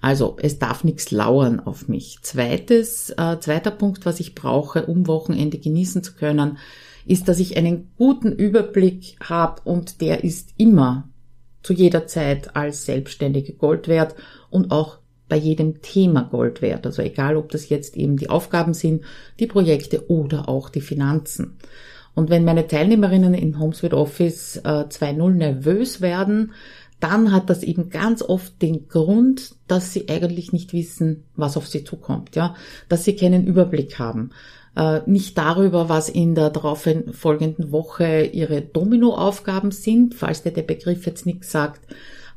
Also 0.00 0.36
es 0.40 0.58
darf 0.58 0.84
nichts 0.84 1.10
lauern 1.10 1.60
auf 1.60 1.88
mich. 1.88 2.18
Zweites, 2.22 3.10
äh, 3.10 3.38
zweiter 3.40 3.70
Punkt, 3.70 4.06
was 4.06 4.20
ich 4.20 4.34
brauche, 4.34 4.86
um 4.86 5.06
Wochenende 5.06 5.58
genießen 5.58 6.02
zu 6.02 6.14
können, 6.14 6.58
ist, 7.06 7.28
dass 7.28 7.38
ich 7.38 7.56
einen 7.56 7.90
guten 7.96 8.32
Überblick 8.32 9.16
habe 9.22 9.62
und 9.64 10.00
der 10.00 10.24
ist 10.24 10.50
immer 10.56 11.08
zu 11.62 11.72
jeder 11.72 12.06
Zeit 12.06 12.56
als 12.56 12.84
Selbstständige 12.84 13.54
Gold 13.54 13.88
wert 13.88 14.14
und 14.50 14.70
auch 14.70 14.98
bei 15.28 15.36
jedem 15.36 15.82
Thema 15.82 16.22
Gold 16.22 16.62
wert. 16.62 16.86
Also 16.86 17.02
egal, 17.02 17.36
ob 17.36 17.50
das 17.50 17.68
jetzt 17.68 17.96
eben 17.96 18.16
die 18.16 18.30
Aufgaben 18.30 18.74
sind, 18.74 19.04
die 19.40 19.46
Projekte 19.46 20.08
oder 20.10 20.48
auch 20.48 20.68
die 20.68 20.80
Finanzen. 20.80 21.56
Und 22.14 22.30
wenn 22.30 22.44
meine 22.44 22.66
Teilnehmerinnen 22.66 23.34
in 23.34 23.58
HomeSuite 23.58 23.96
Office 23.96 24.56
äh, 24.58 24.84
2.0 24.88 25.30
nervös 25.32 26.00
werden, 26.00 26.52
dann 27.00 27.30
hat 27.30 27.50
das 27.50 27.62
eben 27.62 27.90
ganz 27.90 28.22
oft 28.22 28.60
den 28.62 28.88
Grund, 28.88 29.54
dass 29.68 29.92
sie 29.92 30.08
eigentlich 30.08 30.52
nicht 30.52 30.72
wissen, 30.72 31.24
was 31.34 31.58
auf 31.58 31.66
sie 31.66 31.84
zukommt, 31.84 32.34
ja, 32.36 32.54
dass 32.88 33.04
sie 33.04 33.16
keinen 33.16 33.46
Überblick 33.46 33.98
haben. 33.98 34.30
Äh, 34.76 35.00
nicht 35.06 35.36
darüber, 35.36 35.88
was 35.88 36.08
in 36.08 36.34
der 36.34 36.50
darauf 36.50 36.88
folgenden 37.12 37.70
Woche 37.70 38.24
ihre 38.24 38.62
Dominoaufgaben 38.62 39.70
sind, 39.70 40.14
falls 40.14 40.42
dir 40.42 40.52
der 40.52 40.62
Begriff 40.62 41.04
jetzt 41.04 41.26
nichts 41.26 41.50
sagt, 41.50 41.80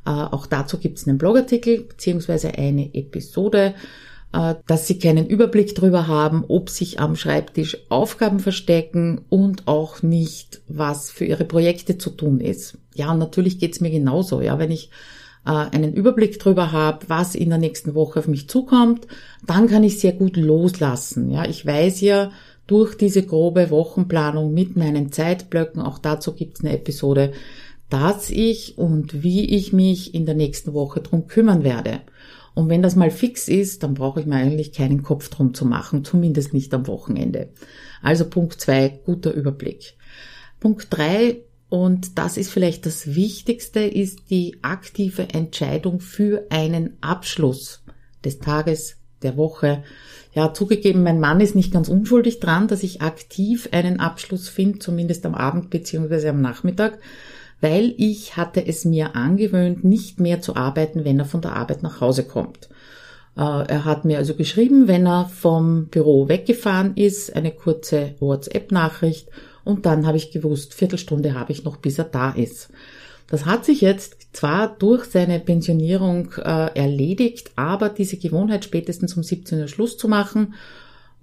auch 0.08 0.46
dazu 0.46 0.78
gibt 0.78 0.98
es 0.98 1.06
einen 1.06 1.18
Blogartikel 1.18 1.82
beziehungsweise 1.82 2.56
eine 2.56 2.94
Episode, 2.94 3.74
äh, 4.32 4.54
dass 4.66 4.86
Sie 4.86 4.98
keinen 4.98 5.26
Überblick 5.26 5.74
darüber 5.74 6.06
haben, 6.06 6.44
ob 6.46 6.70
sich 6.70 7.00
am 7.00 7.16
Schreibtisch 7.16 7.76
Aufgaben 7.88 8.40
verstecken 8.40 9.22
und 9.28 9.66
auch 9.66 10.02
nicht, 10.02 10.62
was 10.68 11.10
für 11.10 11.24
Ihre 11.24 11.44
Projekte 11.44 11.98
zu 11.98 12.10
tun 12.10 12.40
ist. 12.40 12.78
Ja, 12.94 13.12
und 13.12 13.18
natürlich 13.18 13.58
geht's 13.58 13.80
mir 13.80 13.90
genauso. 13.90 14.40
Ja, 14.40 14.58
wenn 14.58 14.70
ich 14.70 14.90
äh, 15.44 15.50
einen 15.50 15.92
Überblick 15.94 16.38
darüber 16.38 16.72
habe, 16.72 17.08
was 17.08 17.34
in 17.34 17.48
der 17.48 17.58
nächsten 17.58 17.94
Woche 17.94 18.20
auf 18.20 18.28
mich 18.28 18.48
zukommt, 18.48 19.06
dann 19.46 19.68
kann 19.68 19.84
ich 19.84 19.98
sehr 19.98 20.12
gut 20.12 20.36
loslassen. 20.36 21.30
Ja, 21.30 21.44
ich 21.44 21.66
weiß 21.66 22.00
ja 22.02 22.30
durch 22.66 22.96
diese 22.96 23.24
grobe 23.24 23.70
Wochenplanung 23.70 24.54
mit 24.54 24.76
meinen 24.76 25.10
Zeitblöcken, 25.10 25.82
auch 25.82 25.98
dazu 25.98 26.34
gibt's 26.34 26.60
eine 26.60 26.72
Episode, 26.72 27.32
dass 27.90 28.30
ich 28.30 28.78
und 28.78 29.22
wie 29.22 29.44
ich 29.44 29.72
mich 29.72 30.14
in 30.14 30.24
der 30.24 30.34
nächsten 30.34 30.72
Woche 30.72 31.00
drum 31.00 31.26
kümmern 31.26 31.64
werde. 31.64 32.00
Und 32.54 32.68
wenn 32.68 32.82
das 32.82 32.96
mal 32.96 33.10
fix 33.10 33.48
ist, 33.48 33.82
dann 33.82 33.94
brauche 33.94 34.20
ich 34.20 34.26
mir 34.26 34.36
eigentlich 34.36 34.72
keinen 34.72 35.02
Kopf 35.02 35.28
drum 35.28 35.54
zu 35.54 35.64
machen, 35.64 36.04
zumindest 36.04 36.52
nicht 36.52 36.72
am 36.74 36.86
Wochenende. 36.86 37.50
Also 38.02 38.28
Punkt 38.28 38.60
zwei, 38.60 39.00
guter 39.04 39.32
Überblick. 39.32 39.94
Punkt 40.58 40.88
drei, 40.90 41.42
und 41.68 42.18
das 42.18 42.36
ist 42.36 42.50
vielleicht 42.50 42.84
das 42.84 43.14
Wichtigste, 43.14 43.80
ist 43.80 44.30
die 44.30 44.58
aktive 44.62 45.28
Entscheidung 45.28 46.00
für 46.00 46.46
einen 46.50 46.96
Abschluss 47.00 47.82
des 48.24 48.40
Tages, 48.40 48.96
der 49.22 49.36
Woche. 49.36 49.84
Ja, 50.34 50.52
zugegeben, 50.54 51.02
mein 51.02 51.20
Mann 51.20 51.40
ist 51.40 51.54
nicht 51.54 51.72
ganz 51.72 51.88
unschuldig 51.88 52.40
dran, 52.40 52.68
dass 52.68 52.82
ich 52.82 53.02
aktiv 53.02 53.68
einen 53.72 54.00
Abschluss 54.00 54.48
finde, 54.48 54.78
zumindest 54.78 55.26
am 55.26 55.34
Abend 55.34 55.70
beziehungsweise 55.70 56.30
am 56.30 56.40
Nachmittag 56.40 56.98
weil 57.60 57.94
ich 57.98 58.36
hatte 58.36 58.66
es 58.66 58.84
mir 58.84 59.16
angewöhnt, 59.16 59.84
nicht 59.84 60.20
mehr 60.20 60.40
zu 60.40 60.56
arbeiten, 60.56 61.04
wenn 61.04 61.18
er 61.18 61.24
von 61.24 61.42
der 61.42 61.56
Arbeit 61.56 61.82
nach 61.82 62.00
Hause 62.00 62.24
kommt. 62.24 62.68
Äh, 63.36 63.40
er 63.40 63.84
hat 63.84 64.04
mir 64.04 64.18
also 64.18 64.34
geschrieben, 64.34 64.88
wenn 64.88 65.06
er 65.06 65.26
vom 65.26 65.86
Büro 65.86 66.28
weggefahren 66.28 66.96
ist, 66.96 67.34
eine 67.34 67.52
kurze 67.52 68.14
WhatsApp-Nachricht 68.20 69.28
und 69.64 69.86
dann 69.86 70.06
habe 70.06 70.16
ich 70.16 70.30
gewusst, 70.30 70.74
Viertelstunde 70.74 71.34
habe 71.34 71.52
ich 71.52 71.64
noch, 71.64 71.76
bis 71.76 71.98
er 71.98 72.04
da 72.04 72.30
ist. 72.30 72.70
Das 73.28 73.46
hat 73.46 73.64
sich 73.64 73.80
jetzt 73.80 74.16
zwar 74.32 74.76
durch 74.76 75.04
seine 75.04 75.38
Pensionierung 75.38 76.32
äh, 76.32 76.74
erledigt, 76.74 77.52
aber 77.54 77.88
diese 77.88 78.16
Gewohnheit 78.16 78.64
spätestens 78.64 79.16
um 79.16 79.22
17 79.22 79.60
Uhr 79.60 79.68
Schluss 79.68 79.96
zu 79.96 80.08
machen 80.08 80.54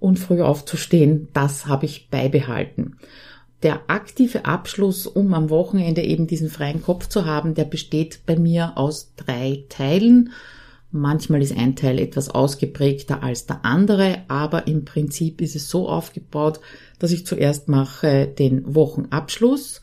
und 0.00 0.18
früh 0.18 0.40
aufzustehen, 0.40 1.28
das 1.34 1.66
habe 1.66 1.84
ich 1.84 2.08
beibehalten. 2.08 2.96
Der 3.62 3.90
aktive 3.90 4.44
Abschluss, 4.44 5.06
um 5.06 5.34
am 5.34 5.50
Wochenende 5.50 6.02
eben 6.02 6.28
diesen 6.28 6.48
freien 6.48 6.80
Kopf 6.80 7.08
zu 7.08 7.24
haben, 7.24 7.54
der 7.54 7.64
besteht 7.64 8.20
bei 8.24 8.36
mir 8.36 8.76
aus 8.76 9.12
drei 9.16 9.64
Teilen. 9.68 10.30
Manchmal 10.92 11.42
ist 11.42 11.56
ein 11.56 11.74
Teil 11.74 11.98
etwas 11.98 12.30
ausgeprägter 12.30 13.22
als 13.22 13.46
der 13.46 13.64
andere, 13.64 14.22
aber 14.28 14.68
im 14.68 14.84
Prinzip 14.84 15.40
ist 15.40 15.56
es 15.56 15.68
so 15.68 15.88
aufgebaut, 15.88 16.60
dass 16.98 17.10
ich 17.10 17.26
zuerst 17.26 17.68
mache 17.68 18.26
den 18.26 18.74
Wochenabschluss, 18.74 19.82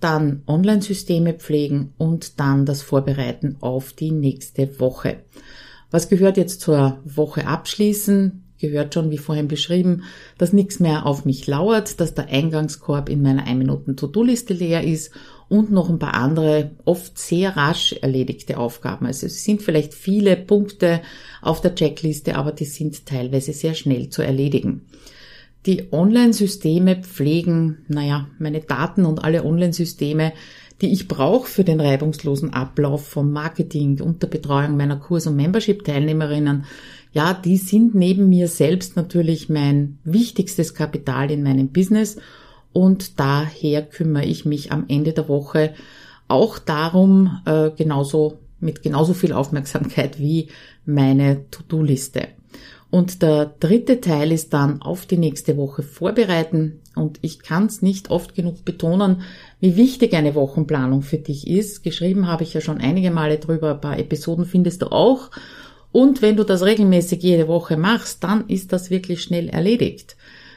dann 0.00 0.42
Online-Systeme 0.46 1.32
pflegen 1.32 1.94
und 1.96 2.38
dann 2.38 2.66
das 2.66 2.82
Vorbereiten 2.82 3.56
auf 3.60 3.94
die 3.94 4.12
nächste 4.12 4.78
Woche. 4.78 5.16
Was 5.90 6.08
gehört 6.08 6.36
jetzt 6.36 6.60
zur 6.60 6.98
Woche 7.04 7.46
abschließen? 7.46 8.43
Gehört 8.70 8.94
schon, 8.94 9.10
wie 9.10 9.18
vorhin 9.18 9.46
beschrieben, 9.46 10.04
dass 10.38 10.54
nichts 10.54 10.80
mehr 10.80 11.04
auf 11.04 11.26
mich 11.26 11.46
lauert, 11.46 12.00
dass 12.00 12.14
der 12.14 12.28
Eingangskorb 12.28 13.10
in 13.10 13.20
meiner 13.20 13.46
1-Minuten-To-Do-Liste 13.46 14.54
leer 14.54 14.82
ist 14.82 15.10
und 15.50 15.70
noch 15.70 15.90
ein 15.90 15.98
paar 15.98 16.14
andere, 16.14 16.70
oft 16.86 17.18
sehr 17.18 17.58
rasch 17.58 17.92
erledigte 18.00 18.56
Aufgaben. 18.56 19.04
Also 19.04 19.26
es 19.26 19.44
sind 19.44 19.60
vielleicht 19.60 19.92
viele 19.92 20.34
Punkte 20.36 21.02
auf 21.42 21.60
der 21.60 21.74
Checkliste, 21.74 22.36
aber 22.36 22.52
die 22.52 22.64
sind 22.64 23.04
teilweise 23.04 23.52
sehr 23.52 23.74
schnell 23.74 24.08
zu 24.08 24.22
erledigen. 24.22 24.86
Die 25.66 25.92
Online-Systeme 25.92 27.02
pflegen, 27.02 27.84
naja, 27.88 28.28
meine 28.38 28.60
Daten 28.60 29.04
und 29.04 29.22
alle 29.22 29.44
Online-Systeme, 29.44 30.32
die 30.80 30.92
ich 30.92 31.06
brauche 31.06 31.48
für 31.48 31.64
den 31.64 31.80
reibungslosen 31.80 32.52
Ablauf 32.52 33.06
vom 33.06 33.30
Marketing 33.30 34.00
und 34.00 34.22
der 34.22 34.28
Betreuung 34.28 34.76
meiner 34.76 34.96
Kurs- 34.96 35.26
und 35.26 35.36
Membership-Teilnehmerinnen, 35.36 36.64
ja, 37.14 37.32
die 37.32 37.56
sind 37.56 37.94
neben 37.94 38.28
mir 38.28 38.48
selbst 38.48 38.96
natürlich 38.96 39.48
mein 39.48 39.98
wichtigstes 40.04 40.74
Kapital 40.74 41.30
in 41.30 41.42
meinem 41.42 41.68
Business 41.68 42.16
und 42.72 43.20
daher 43.20 43.82
kümmere 43.82 44.24
ich 44.24 44.44
mich 44.44 44.72
am 44.72 44.84
Ende 44.88 45.12
der 45.12 45.28
Woche 45.28 45.74
auch 46.26 46.58
darum, 46.58 47.40
äh, 47.46 47.70
genauso 47.70 48.38
mit 48.58 48.82
genauso 48.82 49.14
viel 49.14 49.32
Aufmerksamkeit 49.32 50.18
wie 50.18 50.48
meine 50.84 51.48
To-Do-Liste. 51.50 52.28
Und 52.90 53.22
der 53.22 53.46
dritte 53.58 54.00
Teil 54.00 54.30
ist 54.30 54.52
dann 54.52 54.80
auf 54.80 55.06
die 55.06 55.16
nächste 55.16 55.56
Woche 55.56 55.82
vorbereiten. 55.82 56.80
Und 56.94 57.18
ich 57.22 57.40
kann 57.40 57.66
es 57.66 57.82
nicht 57.82 58.10
oft 58.10 58.36
genug 58.36 58.64
betonen, 58.64 59.22
wie 59.58 59.74
wichtig 59.76 60.14
eine 60.14 60.36
Wochenplanung 60.36 61.02
für 61.02 61.18
dich 61.18 61.48
ist. 61.48 61.82
Geschrieben 61.82 62.28
habe 62.28 62.44
ich 62.44 62.54
ja 62.54 62.60
schon 62.60 62.78
einige 62.78 63.10
Male 63.10 63.38
drüber, 63.38 63.72
ein 63.72 63.80
paar 63.80 63.98
Episoden 63.98 64.46
findest 64.46 64.82
du 64.82 64.92
auch. 64.92 65.30
Und 65.94 66.22
wenn 66.22 66.34
du 66.34 66.42
das 66.42 66.64
regelmäßig 66.64 67.22
jede 67.22 67.46
Woche 67.46 67.76
machst, 67.76 68.24
dann 68.24 68.48
ist 68.48 68.72
das 68.72 68.90
wirklich 68.90 69.22
schnell 69.22 69.48
erledigt. 69.48 70.16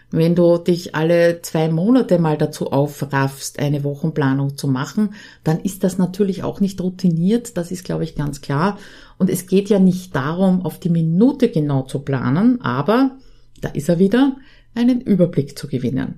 Wenn 0.10 0.34
du 0.34 0.58
dich 0.58 0.96
alle 0.96 1.44
zwei 1.44 1.70
Monate 1.70 2.18
mal 2.18 2.40
dazu 2.40 2.72
aufraffst, 2.72 3.60
eine 3.60 3.84
Wochenplanung 3.84 4.58
zu 4.58 4.68
machen, 4.68 5.14
dann 5.44 5.60
ist 5.60 5.84
das 5.84 6.00
natürlich 6.00 6.42
auch 6.42 6.60
nicht 6.60 6.82
routiniert, 6.82 7.56
das 7.56 7.70
ist, 7.70 7.84
glaube 7.84 8.04
ich, 8.04 8.16
ganz 8.16 8.42
klar. 8.42 8.80
Und 9.20 9.30
es 9.30 9.46
geht 9.46 9.70
ja 9.70 9.78
nicht 9.78 10.16
darum, 10.16 10.66
auf 10.66 10.80
die 10.80 10.90
Minute 10.90 11.50
genau 11.50 11.84
zu 11.84 12.00
planen, 12.00 12.60
aber, 12.62 13.12
da 13.62 13.70
ist 13.70 13.90
er 13.90 14.00
wieder, 14.00 14.38
einen 14.74 15.02
Überblick 15.02 15.56
zu 15.56 15.68
gewinnen. 15.68 16.16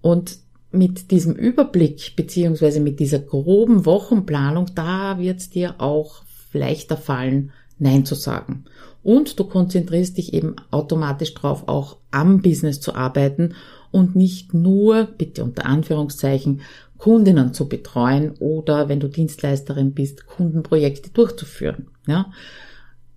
Und 0.00 0.38
mit 0.72 1.12
diesem 1.12 1.36
Überblick 1.36 2.16
beziehungsweise 2.16 2.80
mit 2.80 2.98
dieser 2.98 3.20
groben 3.20 3.86
Wochenplanung, 3.86 4.72
da 4.74 5.20
wird 5.20 5.38
es 5.38 5.50
dir 5.50 5.76
auch 5.78 6.24
leichter 6.52 6.96
fallen, 6.96 7.52
Nein 7.80 8.04
zu 8.04 8.14
sagen. 8.14 8.64
Und 9.02 9.40
du 9.40 9.44
konzentrierst 9.44 10.18
dich 10.18 10.34
eben 10.34 10.56
automatisch 10.70 11.34
darauf, 11.34 11.66
auch 11.68 11.96
am 12.10 12.42
Business 12.42 12.80
zu 12.80 12.94
arbeiten 12.94 13.54
und 13.90 14.14
nicht 14.14 14.54
nur, 14.54 15.04
bitte 15.04 15.42
unter 15.42 15.66
Anführungszeichen, 15.66 16.60
Kundinnen 16.98 17.54
zu 17.54 17.68
betreuen 17.68 18.32
oder 18.38 18.88
wenn 18.90 19.00
du 19.00 19.08
Dienstleisterin 19.08 19.94
bist, 19.94 20.26
Kundenprojekte 20.26 21.10
durchzuführen. 21.10 21.88
Ja? 22.06 22.30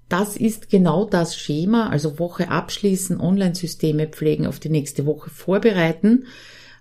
Das 0.08 0.38
ist 0.38 0.70
genau 0.70 1.06
das 1.06 1.36
Schema, 1.36 1.90
also 1.90 2.18
Woche 2.18 2.50
abschließen, 2.50 3.20
Online-Systeme 3.20 4.08
pflegen, 4.08 4.48
auf 4.48 4.60
die 4.60 4.70
nächste 4.70 5.06
Woche 5.06 5.30
vorbereiten 5.30 6.26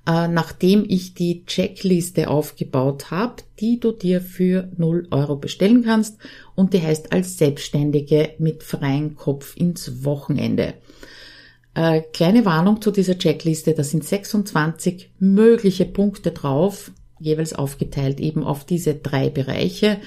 äh, 0.06 0.26
nachdem 0.28 0.84
ich 0.88 1.14
die 1.14 1.44
Checkliste 1.46 2.28
aufgebaut 2.28 3.10
habe, 3.10 3.36
die 3.60 3.78
du 3.78 3.92
dir 3.92 4.20
für 4.20 4.68
0 4.76 5.06
Euro 5.10 5.36
bestellen 5.36 5.84
kannst 5.84 6.18
und 6.54 6.74
die 6.74 6.82
heißt 6.82 7.12
als 7.12 7.38
Selbstständige 7.38 8.30
mit 8.38 8.62
freiem 8.62 9.16
Kopf 9.16 9.56
ins 9.56 10.04
Wochenende. 10.04 10.74
Äh, 11.74 12.02
kleine 12.12 12.44
Warnung 12.44 12.82
zu 12.82 12.90
dieser 12.90 13.16
Checkliste, 13.16 13.74
da 13.74 13.84
sind 13.84 14.04
26 14.04 15.10
mögliche 15.20 15.86
Punkte 15.86 16.32
drauf, 16.32 16.90
jeweils 17.18 17.54
aufgeteilt 17.54 18.20
eben 18.20 18.42
auf 18.42 18.64
diese 18.64 18.94
drei 18.94 19.30
Bereiche. 19.30 19.98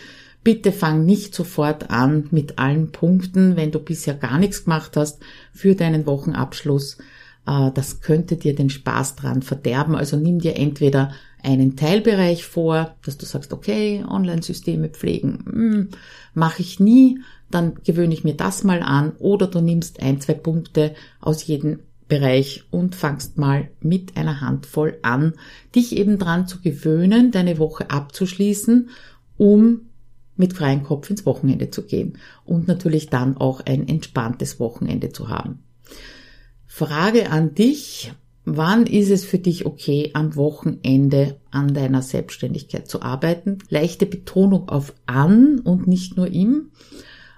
Bitte 0.43 0.71
fang 0.71 1.05
nicht 1.05 1.33
sofort 1.33 1.89
an 1.89 2.27
mit 2.29 2.59
allen 2.59 2.91
Punkten, 2.91 3.55
wenn 3.55 3.71
du 3.71 3.79
bisher 3.79 4.13
gar 4.13 4.37
nichts 4.37 4.65
gemacht 4.65 4.95
hast 4.95 5.19
für 5.53 5.73
deinen 5.73 6.05
Wochenabschluss 6.05 6.97
das 7.45 8.01
könnte 8.01 8.37
dir 8.37 8.55
den 8.55 8.69
Spaß 8.69 9.15
dran 9.15 9.41
verderben. 9.41 9.95
Also 9.95 10.17
nimm 10.17 10.39
dir 10.39 10.55
entweder 10.55 11.11
einen 11.43 11.75
Teilbereich 11.75 12.45
vor, 12.45 12.95
dass 13.05 13.17
du 13.17 13.25
sagst, 13.25 13.53
okay, 13.53 14.03
Online-Systeme 14.07 14.89
pflegen, 14.89 15.45
hm, 15.45 15.89
mache 16.33 16.61
ich 16.61 16.79
nie, 16.79 17.19
dann 17.51 17.75
gewöhne 17.83 18.13
ich 18.13 18.23
mir 18.23 18.33
das 18.33 18.63
mal 18.63 18.81
an 18.81 19.11
oder 19.19 19.47
du 19.47 19.61
nimmst 19.61 20.01
ein, 20.01 20.19
zwei 20.19 20.33
Punkte 20.33 20.95
aus 21.21 21.45
jedem 21.45 21.79
Bereich 22.07 22.63
und 22.71 22.95
fangst 22.95 23.37
mal 23.37 23.69
mit 23.79 24.17
einer 24.17 24.41
Handvoll 24.41 24.97
an, 25.01 25.33
dich 25.75 25.95
eben 25.95 26.17
dran 26.17 26.47
zu 26.47 26.61
gewöhnen, 26.61 27.31
deine 27.31 27.57
Woche 27.57 27.89
abzuschließen, 27.89 28.89
um 29.37 29.81
mit 30.35 30.53
freiem 30.53 30.83
Kopf 30.83 31.09
ins 31.09 31.25
Wochenende 31.25 31.69
zu 31.69 31.83
gehen 31.83 32.17
und 32.43 32.67
natürlich 32.67 33.09
dann 33.09 33.37
auch 33.37 33.61
ein 33.61 33.87
entspanntes 33.87 34.59
Wochenende 34.59 35.11
zu 35.11 35.29
haben. 35.29 35.59
Frage 36.77 37.31
an 37.31 37.55
dich. 37.55 38.11
Wann 38.43 38.85
ist 38.85 39.09
es 39.09 39.23
für 39.23 39.39
dich 39.39 39.65
okay, 39.65 40.11
am 40.13 40.35
Wochenende 40.35 41.37
an 41.49 41.73
deiner 41.73 42.01
Selbstständigkeit 42.01 42.89
zu 42.89 43.01
arbeiten? 43.01 43.59
Leichte 43.69 44.05
Betonung 44.05 44.67
auf 44.67 44.93
an 45.05 45.59
und 45.59 45.87
nicht 45.87 46.17
nur 46.17 46.27
im. 46.27 46.71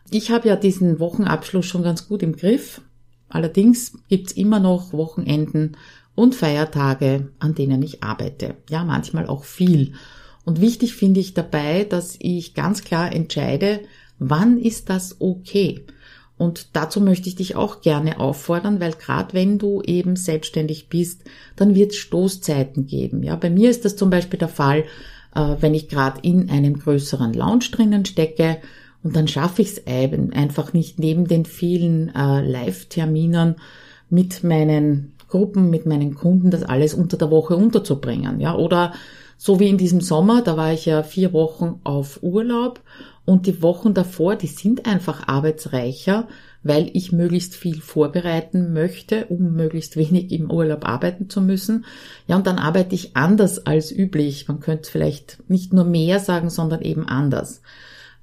Ich 0.09 0.31
habe 0.31 0.47
ja 0.47 0.55
diesen 0.55 0.99
Wochenabschluss 0.99 1.67
schon 1.67 1.83
ganz 1.83 2.07
gut 2.07 2.23
im 2.23 2.35
Griff. 2.35 2.81
Allerdings 3.29 3.99
gibt's 4.09 4.31
immer 4.31 4.59
noch 4.59 4.91
Wochenenden 4.91 5.77
und 6.15 6.33
Feiertage, 6.33 7.31
an 7.37 7.53
denen 7.53 7.83
ich 7.83 8.03
arbeite. 8.03 8.55
Ja, 8.71 8.83
manchmal 8.85 9.27
auch 9.27 9.43
viel. 9.43 9.93
Und 10.45 10.61
wichtig 10.61 10.95
finde 10.95 11.19
ich 11.19 11.35
dabei, 11.35 11.83
dass 11.83 12.15
ich 12.17 12.55
ganz 12.55 12.83
klar 12.83 13.13
entscheide, 13.13 13.81
wann 14.17 14.57
ist 14.57 14.89
das 14.89 15.17
okay? 15.19 15.85
Und 16.37 16.75
dazu 16.75 17.01
möchte 17.01 17.29
ich 17.29 17.35
dich 17.35 17.55
auch 17.55 17.81
gerne 17.81 18.19
auffordern, 18.19 18.79
weil 18.79 18.93
gerade 18.93 19.33
wenn 19.33 19.57
du 19.57 19.81
eben 19.81 20.15
selbstständig 20.15 20.87
bist, 20.87 21.23
dann 21.55 21.73
wird 21.73 21.91
es 21.91 21.97
Stoßzeiten 21.97 22.85
geben. 22.85 23.23
Ja, 23.23 23.35
bei 23.35 23.49
mir 23.49 23.69
ist 23.69 23.85
das 23.85 23.95
zum 23.95 24.09
Beispiel 24.09 24.37
der 24.37 24.47
Fall, 24.47 24.83
äh, 25.33 25.55
wenn 25.59 25.73
ich 25.73 25.89
gerade 25.89 26.19
in 26.21 26.49
einem 26.49 26.77
größeren 26.77 27.33
Lounge 27.33 27.65
drinnen 27.71 28.05
stecke 28.05 28.57
und 29.03 29.15
dann 29.15 29.27
schaffe 29.27 29.61
ich 29.61 29.69
es 29.69 29.87
einfach 29.87 30.73
nicht 30.73 30.99
neben 30.99 31.27
den 31.27 31.45
vielen 31.45 32.13
äh, 32.13 32.41
Live-Terminen 32.41 33.55
mit 34.09 34.43
meinen 34.43 35.13
Gruppen, 35.29 35.69
mit 35.69 35.85
meinen 35.85 36.15
Kunden, 36.15 36.51
das 36.51 36.63
alles 36.63 36.93
unter 36.93 37.17
der 37.17 37.31
Woche 37.31 37.55
unterzubringen. 37.55 38.39
Ja, 38.39 38.55
oder 38.55 38.93
so 39.37 39.59
wie 39.59 39.69
in 39.69 39.77
diesem 39.77 40.01
Sommer, 40.01 40.41
da 40.41 40.57
war 40.57 40.73
ich 40.73 40.85
ja 40.85 41.03
vier 41.03 41.33
Wochen 41.33 41.79
auf 41.83 42.19
Urlaub 42.21 42.81
und 43.27 43.45
die 43.45 43.61
Wochen 43.61 43.93
davor, 43.93 44.37
die 44.37 44.47
sind 44.47 44.85
einfach 44.85 45.27
arbeitsreicher, 45.27 46.29
weil 46.63 46.89
ich 46.93 47.11
möglichst 47.11 47.55
viel 47.55 47.81
vorbereiten 47.81 48.71
möchte, 48.71 49.25
um 49.25 49.51
möglichst 49.51 49.97
wenig 49.97 50.31
im 50.31 50.49
Urlaub 50.49 50.87
arbeiten 50.87 51.29
zu 51.29 51.41
müssen. 51.41 51.83
Ja, 52.27 52.37
und 52.37 52.47
dann 52.47 52.57
arbeite 52.57 52.95
ich 52.95 53.17
anders 53.17 53.65
als 53.65 53.91
üblich. 53.91 54.47
Man 54.47 54.61
könnte 54.61 54.89
vielleicht 54.89 55.43
nicht 55.49 55.73
nur 55.73 55.83
mehr 55.83 56.21
sagen, 56.21 56.49
sondern 56.49 56.81
eben 56.81 57.05
anders. 57.05 57.61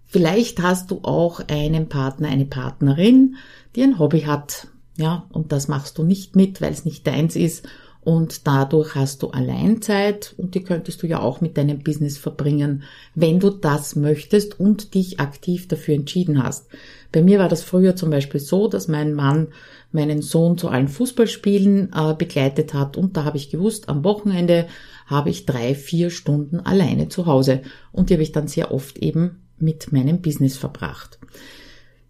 Vielleicht 0.06 0.62
hast 0.62 0.90
du 0.90 1.00
auch 1.02 1.42
einen 1.48 1.90
Partner, 1.90 2.28
eine 2.28 2.46
Partnerin, 2.46 3.36
die 3.76 3.82
ein 3.82 3.98
Hobby 3.98 4.22
hat. 4.22 4.68
Ja, 4.96 5.26
und 5.32 5.52
das 5.52 5.68
machst 5.68 5.98
du 5.98 6.02
nicht 6.02 6.34
mit, 6.34 6.62
weil 6.62 6.72
es 6.72 6.86
nicht 6.86 7.06
deins 7.06 7.36
ist 7.36 7.68
und 8.04 8.46
dadurch 8.46 8.94
hast 8.94 9.22
du 9.22 9.30
Alleinzeit 9.30 10.34
und 10.36 10.54
die 10.54 10.62
könntest 10.62 11.02
du 11.02 11.06
ja 11.06 11.20
auch 11.20 11.40
mit 11.40 11.56
deinem 11.56 11.82
Business 11.82 12.18
verbringen, 12.18 12.82
wenn 13.14 13.40
du 13.40 13.50
das 13.50 13.96
möchtest 13.96 14.60
und 14.60 14.94
dich 14.94 15.20
aktiv 15.20 15.68
dafür 15.68 15.94
entschieden 15.94 16.42
hast. 16.42 16.66
Bei 17.12 17.22
mir 17.22 17.38
war 17.38 17.48
das 17.48 17.62
früher 17.62 17.96
zum 17.96 18.10
Beispiel 18.10 18.40
so, 18.40 18.68
dass 18.68 18.88
mein 18.88 19.14
Mann 19.14 19.48
meinen 19.92 20.20
Sohn 20.20 20.58
zu 20.58 20.68
allen 20.68 20.88
Fußballspielen 20.88 21.92
äh, 21.94 22.14
begleitet 22.14 22.74
hat 22.74 22.96
und 22.96 23.16
da 23.16 23.24
habe 23.24 23.38
ich 23.38 23.50
gewusst, 23.50 23.88
am 23.88 24.04
Wochenende 24.04 24.66
habe 25.06 25.30
ich 25.30 25.46
drei, 25.46 25.74
vier 25.74 26.10
Stunden 26.10 26.60
alleine 26.60 27.08
zu 27.08 27.26
Hause 27.26 27.62
und 27.92 28.10
die 28.10 28.14
habe 28.14 28.22
ich 28.22 28.32
dann 28.32 28.48
sehr 28.48 28.72
oft 28.72 28.98
eben 28.98 29.42
mit 29.58 29.92
meinem 29.92 30.20
Business 30.20 30.56
verbracht. 30.56 31.18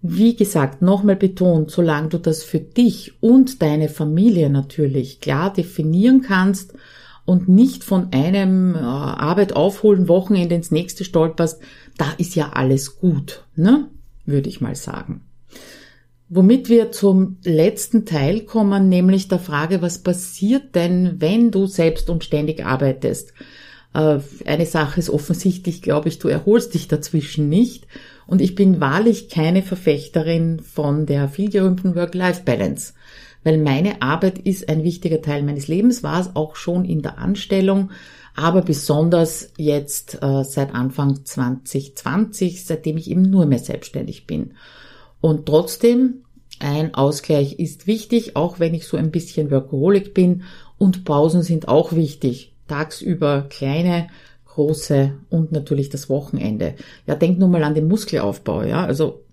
Wie 0.06 0.36
gesagt, 0.36 0.82
nochmal 0.82 1.16
betont, 1.16 1.70
solange 1.70 2.10
du 2.10 2.18
das 2.18 2.42
für 2.42 2.60
dich 2.60 3.14
und 3.22 3.62
deine 3.62 3.88
Familie 3.88 4.50
natürlich 4.50 5.18
klar 5.22 5.50
definieren 5.50 6.20
kannst 6.20 6.74
und 7.24 7.48
nicht 7.48 7.84
von 7.84 8.12
einem 8.12 8.74
äh, 8.74 8.80
Arbeit 8.80 9.56
aufholen, 9.56 10.06
Wochenende 10.06 10.56
ins 10.56 10.70
nächste 10.70 11.04
stolperst, 11.04 11.62
da 11.96 12.12
ist 12.18 12.34
ja 12.34 12.50
alles 12.52 12.98
gut, 12.98 13.46
ne? 13.56 13.88
Würde 14.26 14.50
ich 14.50 14.60
mal 14.60 14.74
sagen. 14.74 15.22
Womit 16.28 16.68
wir 16.68 16.92
zum 16.92 17.38
letzten 17.42 18.04
Teil 18.04 18.42
kommen, 18.42 18.90
nämlich 18.90 19.28
der 19.28 19.38
Frage, 19.38 19.80
was 19.80 20.02
passiert 20.02 20.74
denn, 20.74 21.22
wenn 21.22 21.50
du 21.50 21.64
selbst 21.64 22.10
und 22.10 22.24
ständig 22.24 22.66
arbeitest? 22.66 23.32
Äh, 23.94 24.18
eine 24.44 24.66
Sache 24.66 25.00
ist 25.00 25.08
offensichtlich, 25.08 25.80
glaube 25.80 26.08
ich, 26.08 26.18
du 26.18 26.28
erholst 26.28 26.74
dich 26.74 26.88
dazwischen 26.88 27.48
nicht. 27.48 27.86
Und 28.26 28.40
ich 28.40 28.54
bin 28.54 28.80
wahrlich 28.80 29.28
keine 29.28 29.62
Verfechterin 29.62 30.60
von 30.60 31.06
der 31.06 31.28
vielgerühmten 31.28 31.94
Work-Life-Balance, 31.94 32.94
weil 33.44 33.58
meine 33.58 34.02
Arbeit 34.02 34.38
ist 34.38 34.68
ein 34.68 34.82
wichtiger 34.82 35.22
Teil 35.22 35.42
meines 35.42 35.68
Lebens, 35.68 36.02
war 36.02 36.20
es 36.20 36.34
auch 36.34 36.56
schon 36.56 36.84
in 36.84 37.02
der 37.02 37.18
Anstellung, 37.18 37.90
aber 38.34 38.62
besonders 38.62 39.52
jetzt 39.58 40.18
äh, 40.22 40.42
seit 40.42 40.74
Anfang 40.74 41.24
2020, 41.24 42.64
seitdem 42.64 42.96
ich 42.96 43.10
eben 43.10 43.22
nur 43.22 43.46
mehr 43.46 43.58
selbstständig 43.58 44.26
bin. 44.26 44.54
Und 45.20 45.46
trotzdem, 45.46 46.24
ein 46.60 46.94
Ausgleich 46.94 47.58
ist 47.58 47.86
wichtig, 47.86 48.36
auch 48.36 48.58
wenn 48.58 48.74
ich 48.74 48.86
so 48.86 48.96
ein 48.96 49.10
bisschen 49.10 49.50
Workaholic 49.50 50.14
bin 50.14 50.44
und 50.78 51.04
Pausen 51.04 51.42
sind 51.42 51.68
auch 51.68 51.92
wichtig 51.92 52.53
tagsüber 52.68 53.46
kleine, 53.48 54.08
große 54.46 55.14
und 55.30 55.52
natürlich 55.52 55.88
das 55.88 56.08
Wochenende. 56.08 56.74
Ja, 57.06 57.14
denk 57.14 57.38
nur 57.38 57.48
mal 57.48 57.64
an 57.64 57.74
den 57.74 57.88
Muskelaufbau, 57.88 58.62
ja. 58.62 58.84
Also 58.84 59.24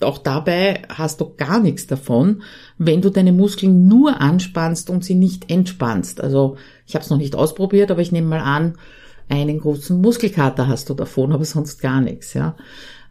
auch 0.00 0.18
dabei 0.18 0.82
hast 0.88 1.20
du 1.20 1.34
gar 1.36 1.58
nichts 1.58 1.86
davon, 1.86 2.42
wenn 2.78 3.02
du 3.02 3.10
deine 3.10 3.32
Muskeln 3.32 3.88
nur 3.88 4.20
anspannst 4.20 4.90
und 4.90 5.04
sie 5.04 5.16
nicht 5.16 5.50
entspannst. 5.50 6.20
Also 6.20 6.56
ich 6.86 6.94
habe 6.94 7.02
es 7.04 7.10
noch 7.10 7.18
nicht 7.18 7.34
ausprobiert, 7.34 7.90
aber 7.90 8.00
ich 8.00 8.12
nehme 8.12 8.28
mal 8.28 8.40
an, 8.40 8.78
einen 9.28 9.58
großen 9.58 10.00
Muskelkater 10.00 10.68
hast 10.68 10.88
du 10.88 10.94
davon, 10.94 11.32
aber 11.34 11.44
sonst 11.44 11.80
gar 11.80 12.00
nichts. 12.00 12.34
Ja. 12.34 12.56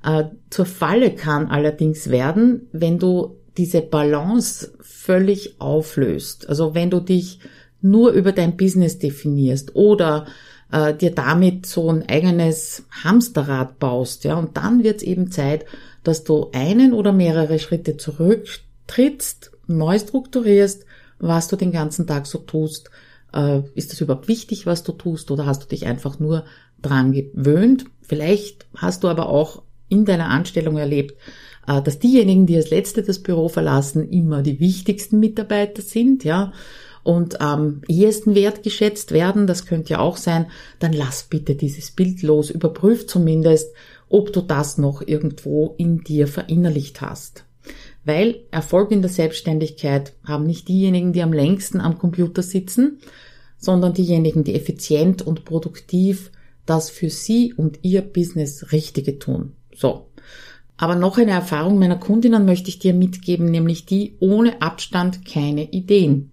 Äh, 0.04 0.26
zur 0.50 0.66
Falle 0.66 1.14
kann 1.14 1.48
allerdings 1.48 2.10
werden, 2.10 2.68
wenn 2.72 3.00
du 3.00 3.36
diese 3.58 3.82
Balance 3.82 4.74
völlig 4.82 5.60
auflöst. 5.60 6.48
Also 6.48 6.76
wenn 6.76 6.90
du 6.90 7.00
dich 7.00 7.40
nur 7.82 8.12
über 8.12 8.32
dein 8.32 8.58
Business 8.58 9.00
definierst 9.00 9.76
oder 9.76 10.26
äh, 10.72 10.94
dir 10.94 11.12
damit 11.12 11.66
so 11.66 11.90
ein 11.90 12.08
eigenes 12.10 12.84
Hamsterrad 13.04 13.80
baust, 13.80 14.24
ja, 14.24 14.36
und 14.36 14.58
dann 14.58 14.84
wird 14.84 14.98
es 14.98 15.04
eben 15.04 15.32
Zeit, 15.32 15.66
dass 16.04 16.24
du 16.24 16.50
einen 16.54 16.94
oder 16.94 17.12
mehrere 17.12 17.60
Schritte 17.60 17.98
zurücktrittst, 17.98 19.52
neu 19.68 20.00
strukturierst, 20.00 20.86
was 21.20 21.48
du 21.48 21.56
den 21.56 21.72
ganzen 21.72 22.08
Tag 22.08 22.28
so 22.28 22.40
tust. 22.40 22.90
Äh, 23.34 23.62
ist 23.76 23.92
das 23.92 24.02
überhaupt 24.02 24.28
wichtig, 24.28 24.66
was 24.66 24.84
du 24.84 24.92
tust, 24.94 25.32
oder 25.32 25.46
hast 25.46 25.64
du 25.64 25.68
dich 25.68 25.86
einfach 25.86 26.20
nur 26.20 26.46
dran 26.82 27.12
gewöhnt? 27.12 27.86
Vielleicht 28.02 28.66
hast 28.76 29.04
du 29.04 29.10
aber 29.10 29.30
auch 29.30 29.64
in 29.90 30.06
deiner 30.06 30.30
Anstellung 30.30 30.78
erlebt, 30.78 31.18
äh, 31.68 31.82
dass 31.82 32.00
diejenigen, 32.00 32.46
die 32.46 32.56
als 32.56 32.70
Letzte 32.70 33.04
das 33.04 33.20
Büro 33.20 33.50
verlassen, 33.50 34.10
immer 34.10 34.42
die 34.42 34.60
wichtigsten 34.60 35.20
Mitarbeiter 35.20 35.82
sind, 35.82 36.24
ja 36.24 36.52
und 37.08 37.40
am 37.40 37.84
ehesten 37.88 38.36
wertgeschätzt 38.36 39.14
werden, 39.14 39.48
das 39.48 39.66
könnte 39.66 39.92
ja 39.92 40.00
auch 40.00 40.18
sein, 40.18 40.48
dann 40.80 40.92
lass 40.92 41.24
bitte 41.24 41.56
dieses 41.56 41.92
Bild 41.92 42.22
los, 42.22 42.50
überprüf 42.50 43.08
zumindest, 43.08 43.74
ob 44.10 44.34
du 44.34 44.42
das 44.42 44.78
noch 44.78 45.02
irgendwo 45.02 45.74
in 45.78 46.00
dir 46.00 46.28
verinnerlicht 46.28 47.00
hast. 47.00 47.46
Weil 48.04 48.42
Erfolg 48.52 48.92
in 48.92 49.02
der 49.02 49.10
Selbstständigkeit 49.10 50.16
haben 50.26 50.46
nicht 50.46 50.68
diejenigen, 50.68 51.14
die 51.14 51.22
am 51.22 51.32
längsten 51.32 51.80
am 51.80 51.98
Computer 51.98 52.44
sitzen, 52.44 53.00
sondern 53.58 53.94
diejenigen, 53.94 54.44
die 54.44 54.56
effizient 54.56 55.22
und 55.22 55.46
produktiv 55.46 56.30
das 56.66 56.90
für 56.90 57.10
sie 57.10 57.54
und 57.54 57.80
ihr 57.84 58.02
Business 58.02 58.74
Richtige 58.74 59.18
tun. 59.18 59.54
So. 59.74 60.08
Aber 60.76 60.96
noch 60.96 61.18
eine 61.18 61.32
Erfahrung 61.32 61.80
meiner 61.80 61.96
Kundinnen 61.96 62.44
möchte 62.44 62.68
ich 62.68 62.80
dir 62.80 62.94
mitgeben, 62.94 63.46
nämlich 63.46 63.86
die 63.86 64.18
ohne 64.20 64.62
Abstand 64.62 65.26
keine 65.26 65.72
Ideen. 65.72 66.32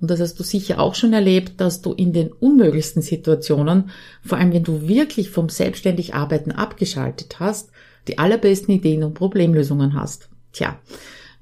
Und 0.00 0.10
das 0.10 0.20
hast 0.20 0.38
du 0.38 0.42
sicher 0.42 0.78
auch 0.80 0.94
schon 0.94 1.12
erlebt, 1.12 1.60
dass 1.60 1.80
du 1.80 1.92
in 1.92 2.12
den 2.12 2.30
unmöglichsten 2.30 3.02
Situationen, 3.02 3.90
vor 4.22 4.38
allem 4.38 4.52
wenn 4.52 4.64
du 4.64 4.88
wirklich 4.88 5.30
vom 5.30 5.48
selbstständig 5.48 6.14
Arbeiten 6.14 6.52
abgeschaltet 6.52 7.40
hast, 7.40 7.70
die 8.08 8.18
allerbesten 8.18 8.74
Ideen 8.74 9.02
und 9.02 9.14
Problemlösungen 9.14 9.94
hast. 9.94 10.28
Tja, 10.52 10.78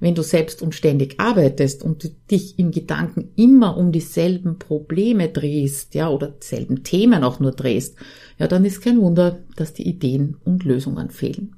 wenn 0.01 0.15
du 0.15 0.23
selbst 0.23 0.63
und 0.63 0.75
ständig 0.75 1.19
arbeitest 1.19 1.83
und 1.83 2.13
dich 2.31 2.59
im 2.59 2.71
Gedanken 2.71 3.31
immer 3.37 3.77
um 3.77 3.93
dieselben 3.93 4.59
Probleme 4.59 5.29
drehst, 5.29 5.95
ja, 5.95 6.09
oder 6.09 6.29
dieselben 6.29 6.85
Themen 6.85 7.25
auch 7.25 7.41
nur 7.41 7.53
drehst, 7.53 7.97
ja, 8.39 8.47
dann 8.47 8.65
ist 8.65 8.83
kein 8.83 9.01
Wunder, 9.01 9.41
dass 9.57 9.73
die 9.73 9.87
Ideen 9.89 10.37
und 10.45 10.65
Lösungen 10.65 11.11
fehlen. 11.11 11.57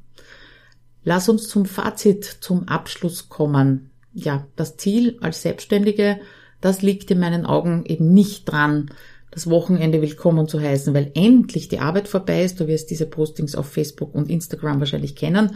Lass 1.04 1.28
uns 1.28 1.48
zum 1.48 1.66
Fazit, 1.66 2.24
zum 2.24 2.68
Abschluss 2.68 3.28
kommen. 3.28 3.90
Ja, 4.12 4.46
das 4.56 4.76
Ziel 4.76 5.18
als 5.20 5.42
Selbstständige 5.42 6.20
das 6.60 6.82
liegt 6.82 7.10
in 7.10 7.20
meinen 7.20 7.46
Augen 7.46 7.84
eben 7.86 8.12
nicht 8.12 8.50
dran, 8.50 8.90
das 9.30 9.50
Wochenende 9.50 10.00
willkommen 10.00 10.48
zu 10.48 10.60
heißen, 10.60 10.94
weil 10.94 11.10
endlich 11.14 11.68
die 11.68 11.80
Arbeit 11.80 12.08
vorbei 12.08 12.42
ist. 12.42 12.58
Du 12.58 12.68
wirst 12.68 12.90
diese 12.90 13.06
Postings 13.06 13.54
auf 13.54 13.66
Facebook 13.66 14.14
und 14.14 14.30
Instagram 14.30 14.80
wahrscheinlich 14.80 15.14
kennen, 15.14 15.50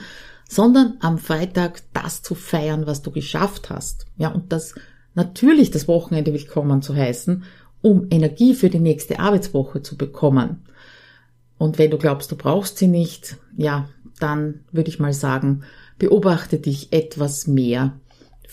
sondern 0.48 0.98
am 1.00 1.16
Freitag 1.16 1.82
das 1.94 2.22
zu 2.22 2.34
feiern, 2.34 2.86
was 2.86 3.00
du 3.00 3.10
geschafft 3.10 3.70
hast. 3.70 4.06
Ja, 4.18 4.28
und 4.28 4.52
das 4.52 4.74
natürlich 5.14 5.70
das 5.70 5.88
Wochenende 5.88 6.34
willkommen 6.34 6.82
zu 6.82 6.94
heißen, 6.94 7.44
um 7.80 8.06
Energie 8.10 8.54
für 8.54 8.68
die 8.68 8.80
nächste 8.80 9.18
Arbeitswoche 9.18 9.82
zu 9.82 9.96
bekommen. 9.96 10.66
Und 11.56 11.78
wenn 11.78 11.90
du 11.90 11.96
glaubst, 11.96 12.30
du 12.30 12.36
brauchst 12.36 12.76
sie 12.76 12.88
nicht, 12.88 13.36
ja, 13.56 13.88
dann 14.18 14.60
würde 14.72 14.90
ich 14.90 14.98
mal 14.98 15.14
sagen, 15.14 15.62
beobachte 15.98 16.58
dich 16.58 16.92
etwas 16.92 17.46
mehr 17.46 17.94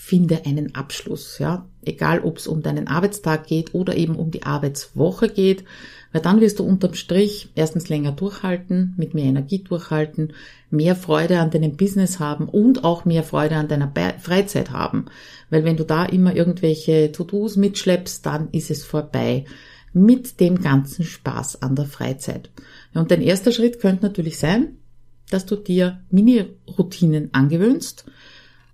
finde 0.08 0.46
einen 0.46 0.74
Abschluss, 0.74 1.38
ja. 1.38 1.66
Egal, 1.88 2.20
ob 2.20 2.38
es 2.38 2.46
um 2.46 2.62
deinen 2.62 2.86
Arbeitstag 2.86 3.46
geht 3.46 3.74
oder 3.74 3.96
eben 3.96 4.16
um 4.16 4.30
die 4.30 4.42
Arbeitswoche 4.42 5.28
geht, 5.28 5.64
weil 6.12 6.22
dann 6.22 6.40
wirst 6.40 6.58
du 6.58 6.64
unterm 6.64 6.94
Strich 6.94 7.50
erstens 7.54 7.88
länger 7.88 8.12
durchhalten, 8.12 8.94
mit 8.96 9.14
mehr 9.14 9.24
Energie 9.24 9.62
durchhalten, 9.62 10.32
mehr 10.70 10.96
Freude 10.96 11.40
an 11.40 11.50
deinem 11.50 11.76
Business 11.76 12.18
haben 12.18 12.48
und 12.48 12.84
auch 12.84 13.04
mehr 13.04 13.22
Freude 13.22 13.56
an 13.56 13.68
deiner 13.68 13.92
Freizeit 14.18 14.70
haben. 14.70 15.06
Weil 15.50 15.64
wenn 15.64 15.76
du 15.76 15.84
da 15.84 16.04
immer 16.04 16.34
irgendwelche 16.34 17.12
To-Dos 17.12 17.56
mitschleppst, 17.56 18.24
dann 18.24 18.48
ist 18.52 18.70
es 18.70 18.84
vorbei 18.84 19.44
mit 19.92 20.40
dem 20.40 20.60
ganzen 20.60 21.04
Spaß 21.04 21.62
an 21.62 21.74
der 21.74 21.86
Freizeit. 21.86 22.50
und 22.94 23.10
dein 23.10 23.22
erster 23.22 23.52
Schritt 23.52 23.80
könnte 23.80 24.04
natürlich 24.04 24.38
sein, 24.38 24.76
dass 25.30 25.46
du 25.46 25.56
dir 25.56 26.00
Mini-Routinen 26.10 27.32
angewöhnst, 27.32 28.06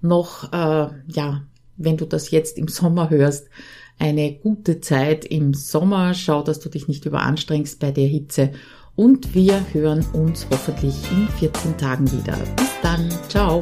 Noch, 0.00 0.52
äh, 0.52 0.88
ja, 1.06 1.42
wenn 1.76 1.96
du 1.96 2.04
das 2.04 2.30
jetzt 2.30 2.56
im 2.58 2.68
Sommer 2.68 3.10
hörst, 3.10 3.48
eine 3.98 4.34
gute 4.34 4.80
Zeit 4.80 5.24
im 5.24 5.54
Sommer. 5.54 6.14
Schau, 6.14 6.42
dass 6.42 6.60
du 6.60 6.68
dich 6.68 6.86
nicht 6.88 7.06
überanstrengst 7.06 7.80
bei 7.80 7.90
der 7.90 8.06
Hitze 8.06 8.52
und 8.96 9.34
wir 9.34 9.64
hören 9.72 10.04
uns 10.12 10.46
hoffentlich 10.50 10.96
in 11.12 11.28
14 11.28 11.76
Tagen 11.76 12.10
wieder. 12.10 12.36
Bis 12.56 12.70
dann, 12.82 13.08
ciao. 13.28 13.60